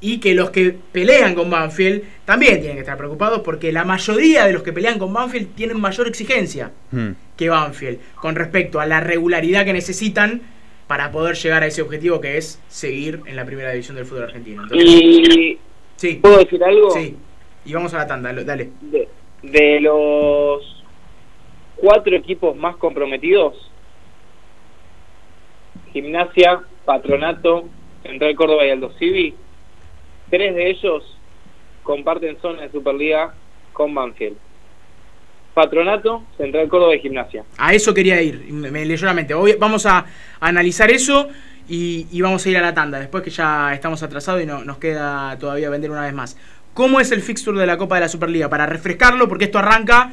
[0.00, 4.46] y que los que pelean con Banfield también tienen que estar preocupados porque la mayoría
[4.46, 7.12] de los que pelean con Banfield tienen mayor exigencia Hmm.
[7.36, 10.42] que Banfield con respecto a la regularidad que necesitan
[10.86, 14.24] para poder llegar a ese objetivo que es seguir en la primera división del fútbol
[14.24, 14.62] argentino.
[14.72, 15.58] y
[15.96, 16.16] sí.
[16.22, 16.90] ¿puedo decir algo?
[16.90, 17.16] Sí.
[17.64, 18.70] Y vamos a la tanda, dale.
[18.80, 19.08] De,
[19.42, 20.84] de los
[21.76, 23.70] cuatro equipos más comprometidos,
[25.92, 27.64] Gimnasia, Patronato,
[28.02, 29.34] Central Córdoba y Aldo Civi,
[30.30, 31.18] tres de ellos
[31.82, 33.34] comparten zona de Superliga
[33.72, 34.36] con Banfield.
[35.56, 37.42] Patronato, Central Córdoba y Gimnasia.
[37.56, 39.32] A eso quería ir, me, leyó la mente.
[39.32, 40.04] Hoy vamos a
[40.38, 41.28] analizar eso
[41.66, 44.62] y, y vamos a ir a la tanda, después que ya estamos atrasados y no,
[44.64, 46.36] nos queda todavía vender una vez más.
[46.74, 48.50] ¿Cómo es el fixture de la Copa de la Superliga?
[48.50, 50.12] Para refrescarlo, porque esto arranca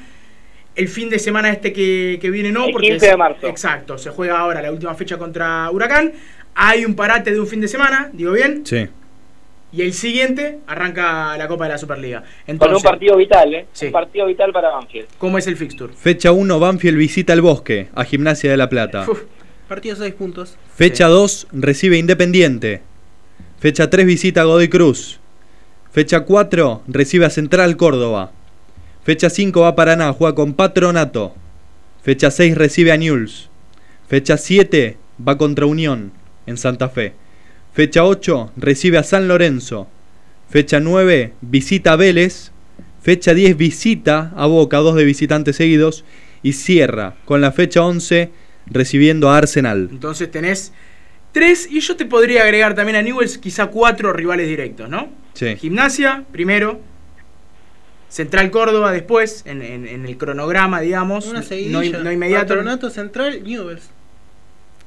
[0.75, 2.63] el fin de semana este que, que viene, ¿no?
[2.67, 3.45] El Porque 15 es- de marzo.
[3.47, 6.13] Exacto, se juega ahora la última fecha contra Huracán.
[6.55, 8.87] Hay un parate de un fin de semana, digo bien, Sí.
[9.73, 12.21] Y el siguiente arranca la Copa de la Superliga.
[12.21, 13.65] Con Entonces, un partido vital, ¿eh?
[13.73, 13.87] Sí.
[13.87, 15.07] Un partido vital para Banfield.
[15.17, 15.91] ¿cómo es el fixture?
[15.93, 19.05] Fecha 1, Banfield visita el Bosque, a Gimnasia de la Plata.
[19.09, 19.23] Uf,
[19.67, 20.57] Partido 6 puntos.
[20.75, 22.81] Fecha 2, recibe Independiente.
[23.59, 25.19] Fecha 3, visita a Godoy Cruz.
[25.91, 28.31] Fecha 4, recibe a Central Córdoba.
[29.03, 31.33] Fecha 5, va a Paraná, juega con Patronato.
[32.03, 33.49] Fecha 6, recibe a Newell's.
[34.07, 36.11] Fecha 7, va contra Unión,
[36.45, 37.13] en Santa Fe.
[37.73, 39.87] Fecha 8, recibe a San Lorenzo.
[40.49, 42.51] Fecha 9, visita a Vélez.
[43.01, 46.05] Fecha 10, visita a Boca, dos de visitantes seguidos.
[46.43, 48.29] Y cierra con la fecha 11,
[48.67, 49.87] recibiendo a Arsenal.
[49.91, 50.73] Entonces tenés
[51.31, 55.09] tres, y yo te podría agregar también a Newells quizá cuatro rivales directos, ¿no?
[55.33, 55.55] Sí.
[55.55, 56.79] Gimnasia, primero.
[58.09, 61.25] Central Córdoba después, en, en- en el cronograma, digamos.
[61.27, 62.49] Una no, no inmediato.
[62.49, 63.89] Patronato Central, Newells.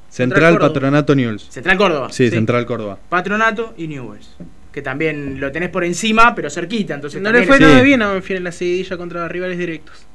[0.09, 0.57] Central.
[0.57, 1.47] Patronato Newell's.
[1.49, 2.07] Central Córdoba.
[2.11, 2.97] Sí, Central Córdoba.
[3.09, 4.35] Patronato y Newells.
[4.71, 6.93] Que también lo tenés por encima, pero cerquita.
[6.93, 10.07] Entonces No le fue nada bien a Banfield en la seguidilla contra rivales directos.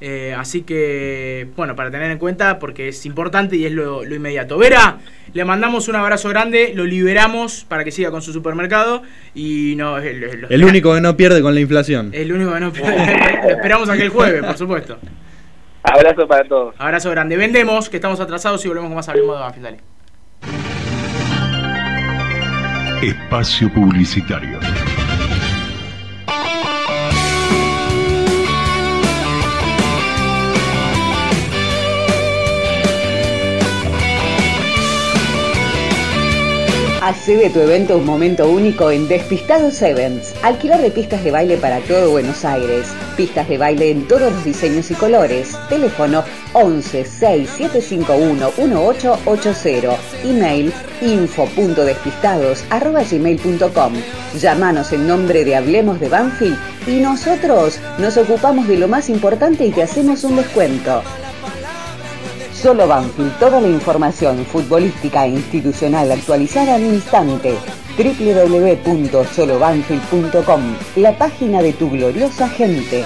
[0.00, 4.14] Eh, así que, bueno, para tener en cuenta, porque es importante y es lo, lo
[4.14, 4.56] inmediato.
[4.56, 4.98] Vera,
[5.32, 9.02] le mandamos un abrazo grande, lo liberamos para que siga con su supermercado
[9.34, 12.10] y no el, El único que no pierde con la inflación.
[12.12, 12.74] El único que no lo
[13.50, 14.98] esperamos aquel jueves, por supuesto.
[15.82, 16.74] Abrazo para todos.
[16.78, 17.36] Abrazo grande.
[17.36, 19.64] Vendemos, que estamos atrasados y volvemos con más Hablemos de Banfield.
[19.64, 19.80] Dale.
[23.02, 24.58] Espacio Publicitario.
[37.08, 40.34] Hace de tu evento un momento único en Despistados Events.
[40.42, 42.86] Alquiler de pistas de baile para todo Buenos Aires.
[43.16, 45.56] Pistas de baile en todos los diseños y colores.
[45.70, 49.96] Teléfono 11 6751 1880.
[50.22, 53.94] Email info.despistados arroba gmail.com.
[54.38, 59.64] Llámanos en nombre de Hablemos de Banfield y nosotros nos ocupamos de lo más importante
[59.64, 61.02] y te hacemos un descuento.
[62.60, 67.54] Solo Banfield, toda la información futbolística e institucional actualizada al instante.
[67.96, 70.62] www.solobanfield.com,
[70.96, 73.04] la página de tu gloriosa gente.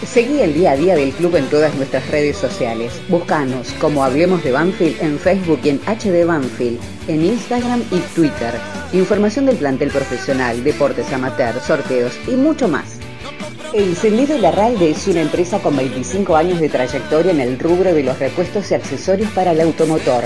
[0.06, 2.92] Seguí el día a día del club en todas nuestras redes sociales.
[3.08, 8.54] Búscanos como Hablemos de Banfield en Facebook y en HD Banfield, en Instagram y Twitter.
[8.92, 12.97] Información del plantel profesional, deportes amateur, sorteos y mucho más.
[13.74, 18.18] Encendido Larralde es una empresa con 25 años de trayectoria en el rubro de los
[18.18, 20.24] repuestos y accesorios para el automotor,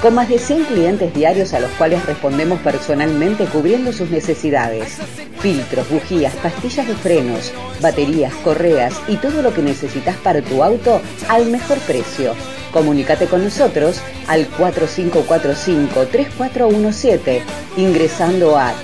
[0.00, 4.98] con más de 100 clientes diarios a los cuales respondemos personalmente cubriendo sus necesidades.
[5.40, 11.00] Filtros, bujías, pastillas de frenos, baterías, correas y todo lo que necesitas para tu auto
[11.28, 12.34] al mejor precio.
[12.74, 17.42] Comunícate con nosotros al 4545-3417
[17.76, 18.74] ingresando a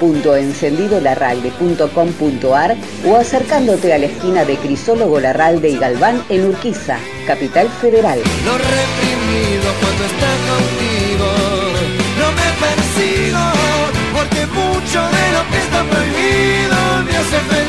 [0.00, 6.98] www.encendidolarralde.com.ar o acercándote a la esquina de Crisólogo Larralde y Galván en Urquiza,
[7.28, 8.18] Capital Federal.
[8.44, 11.28] Lo reprimido cuando está contigo
[12.18, 13.38] No me persigo
[14.12, 17.66] porque mucho de lo que está prohibido me hace feliz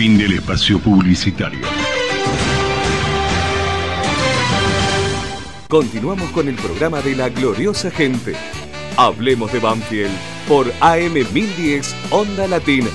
[0.00, 1.60] Fin del espacio publicitario.
[5.68, 8.32] Continuamos con el programa de la gloriosa gente.
[8.96, 10.16] Hablemos de Banfield
[10.48, 12.88] por AM 1010 Onda Latina.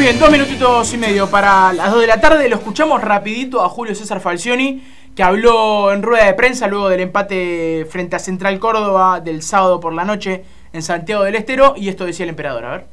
[0.00, 2.48] Muy bien, dos minutitos y medio para las dos de la tarde.
[2.48, 4.82] Lo escuchamos rapidito a Julio César Falcioni,
[5.14, 9.78] que habló en rueda de prensa luego del empate frente a Central Córdoba del sábado
[9.78, 10.42] por la noche
[10.72, 11.74] en Santiago del Estero.
[11.76, 12.86] Y esto decía el emperador, a ver.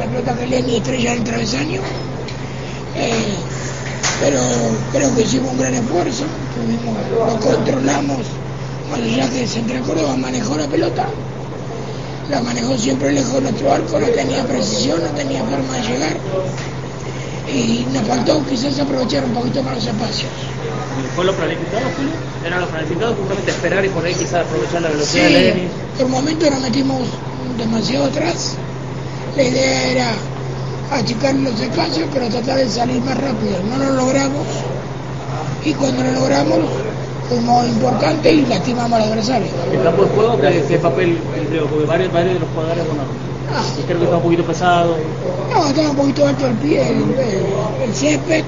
[0.00, 1.80] La, pelota le estrella en el travesaño.
[2.96, 3.36] Eh,
[4.20, 4.40] pero
[4.90, 6.24] creo que hicimos un gran esfuerzo.
[7.12, 8.18] lo controlamos.
[8.90, 11.06] Más allá que Central Córdoba manejó la pelota
[12.32, 16.16] la manejó siempre lejos de nuestro arco, no tenía precisión, no tenía forma de llegar.
[17.46, 20.30] Y nos faltó quizás aprovechar un poquito más los espacios.
[21.14, 22.12] ¿Fue lo planificado, Julio?
[22.46, 25.68] ¿Era lo planificado justamente esperar y por ahí quizás aprovechar la velocidad sí, de Lenin?
[25.98, 27.02] Por un momento nos metimos
[27.58, 28.56] demasiado atrás.
[29.36, 30.12] La idea era
[30.90, 33.58] achicar los espacios, pero tratar de salir más rápido.
[33.68, 34.46] No lo logramos.
[35.66, 36.60] Y cuando lo logramos,
[37.28, 39.48] fuimos importante y lastimamos al adversario.
[39.72, 41.18] ¿El campo de juego qué, qué papel
[41.48, 41.66] creo?
[41.66, 43.02] Porque varios, varios de los jugadores, bueno,
[43.54, 43.62] ah.
[43.86, 44.96] creo que está un poquito pesado.
[45.50, 48.44] No, estaba un poquito alto el pie, el, el, el césped,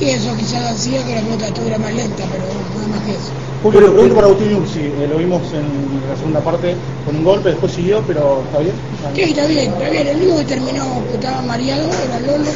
[0.00, 2.44] y eso quizás hacía que la pelota estuviera más lenta, pero
[2.74, 3.32] nada más que eso.
[3.62, 5.64] Julio, le pregunto para Agustín Ursi, eh, lo vimos en
[6.08, 8.74] la segunda parte con un golpe, después siguió, pero ¿está bien?
[9.14, 10.06] Sí, está bien, está bien.
[10.06, 12.50] El único que terminó, que estaba mareado, era Lolo.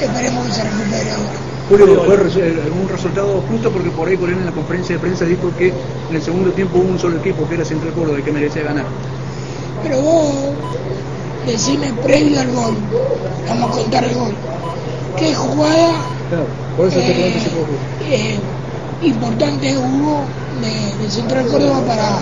[0.00, 1.49] Esperemos que se recupere ahora.
[1.70, 5.52] Julio, fue un resultado justo porque por ahí por en la conferencia de prensa dijo
[5.56, 8.32] que en el segundo tiempo hubo un solo equipo que era Central Córdoba y que
[8.32, 8.86] merecía ganar.
[9.84, 10.34] Pero vos
[11.46, 12.74] decime previo al gol,
[13.48, 14.32] vamos a contar el gol.
[15.16, 15.92] ¿Qué jugada
[16.28, 16.46] claro,
[16.76, 17.34] por eso eh,
[18.10, 18.38] eh,
[19.02, 20.24] importante hubo
[20.60, 22.18] de, de, Central Córdoba para,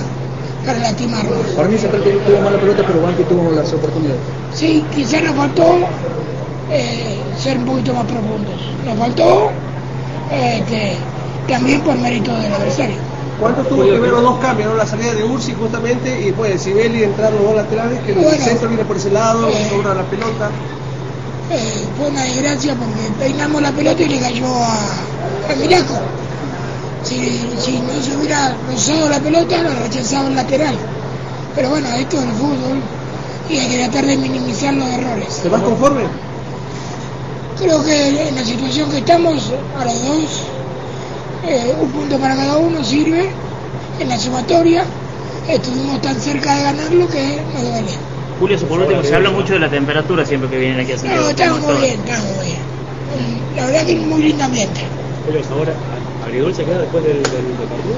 [0.66, 1.46] para lastimarnos?
[1.56, 4.20] Para mí Central tuvo mala pelota, pero Banqui tuvo las oportunidades.
[4.52, 5.64] Sí, quizás nos faltó
[6.70, 8.60] eh, ser un poquito más profundos.
[8.84, 9.50] Nos faltó
[10.30, 10.96] eh, que,
[11.52, 12.96] también por mérito del adversario.
[13.40, 14.76] ¿Cuánto tuvo que ver los dos cambios?
[14.76, 18.38] La salida de Ursi justamente y después de Sibeli entrar los dos laterales, que el
[18.40, 20.50] centro viene por ese lado, eh, sobra la pelota.
[21.50, 25.94] Eh, fue una desgracia porque peinamos la pelota y le cayó a, a Miraco.
[27.04, 27.14] Si,
[27.58, 30.74] si, no se hubiera rozado la pelota, lo rechazaba el lateral.
[31.54, 32.82] Pero bueno, esto es el fútbol
[33.48, 35.40] y hay que tratar de minimizar los errores.
[35.42, 36.02] ¿Te vas conforme?
[37.58, 40.42] Creo que en la situación que estamos, a los dos,
[41.46, 43.30] eh, un punto para cada uno sirve
[43.98, 44.84] en la sumatoria.
[45.48, 47.90] Estuvimos tan cerca de ganarlo que nos duele.
[48.38, 51.22] Julio, por último, se habla mucho de la temperatura siempre que vienen aquí a Santiago.
[51.22, 52.58] No, estamos muy bien, estamos muy bien.
[53.56, 54.80] La verdad que es muy lindo ambiente.
[55.26, 55.72] Julio, ahora,
[56.24, 57.96] ¿Agridulce queda después del, del, del partido?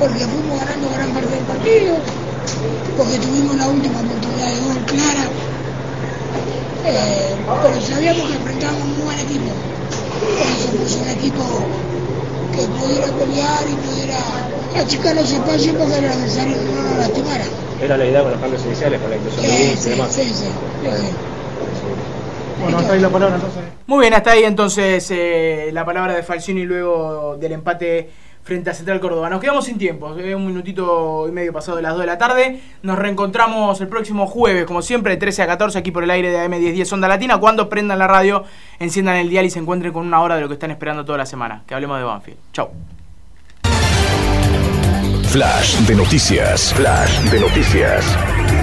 [0.00, 1.96] Porque fuimos ganando gran parte del partido,
[2.96, 5.28] porque tuvimos la última oportunidad de gol clara
[6.86, 9.50] eh, pero sabíamos que enfrentábamos un buen equipo.
[10.78, 11.44] Puso un equipo
[12.52, 14.18] que pudiera pelear y pudiera
[14.80, 17.44] achicar los espacios para que el adversario no nos lastimara.
[17.80, 20.12] Era la idea con los cambios iniciales, con la inclusión de sí, y demás.
[20.12, 20.46] Sí, sí,
[22.60, 23.62] Bueno, hasta ahí la palabra entonces.
[23.86, 28.10] Muy bien, hasta ahí entonces eh, la palabra de Falcioni luego del empate
[28.44, 29.28] frente a Central Córdoba.
[29.30, 32.18] Nos quedamos sin tiempo, eh, un minutito y medio pasado de las 2 de la
[32.18, 32.60] tarde.
[32.82, 36.30] Nos reencontramos el próximo jueves, como siempre, de 13 a 14 aquí por el aire
[36.30, 37.38] de AM1010 Onda Latina.
[37.38, 38.44] Cuando prendan la radio,
[38.78, 41.18] enciendan el dial y se encuentren con una hora de lo que están esperando toda
[41.18, 41.62] la semana.
[41.66, 42.38] Que hablemos de Banfield.
[42.52, 42.70] Chau.
[45.24, 46.72] Flash de noticias.
[46.74, 48.53] Flash de noticias.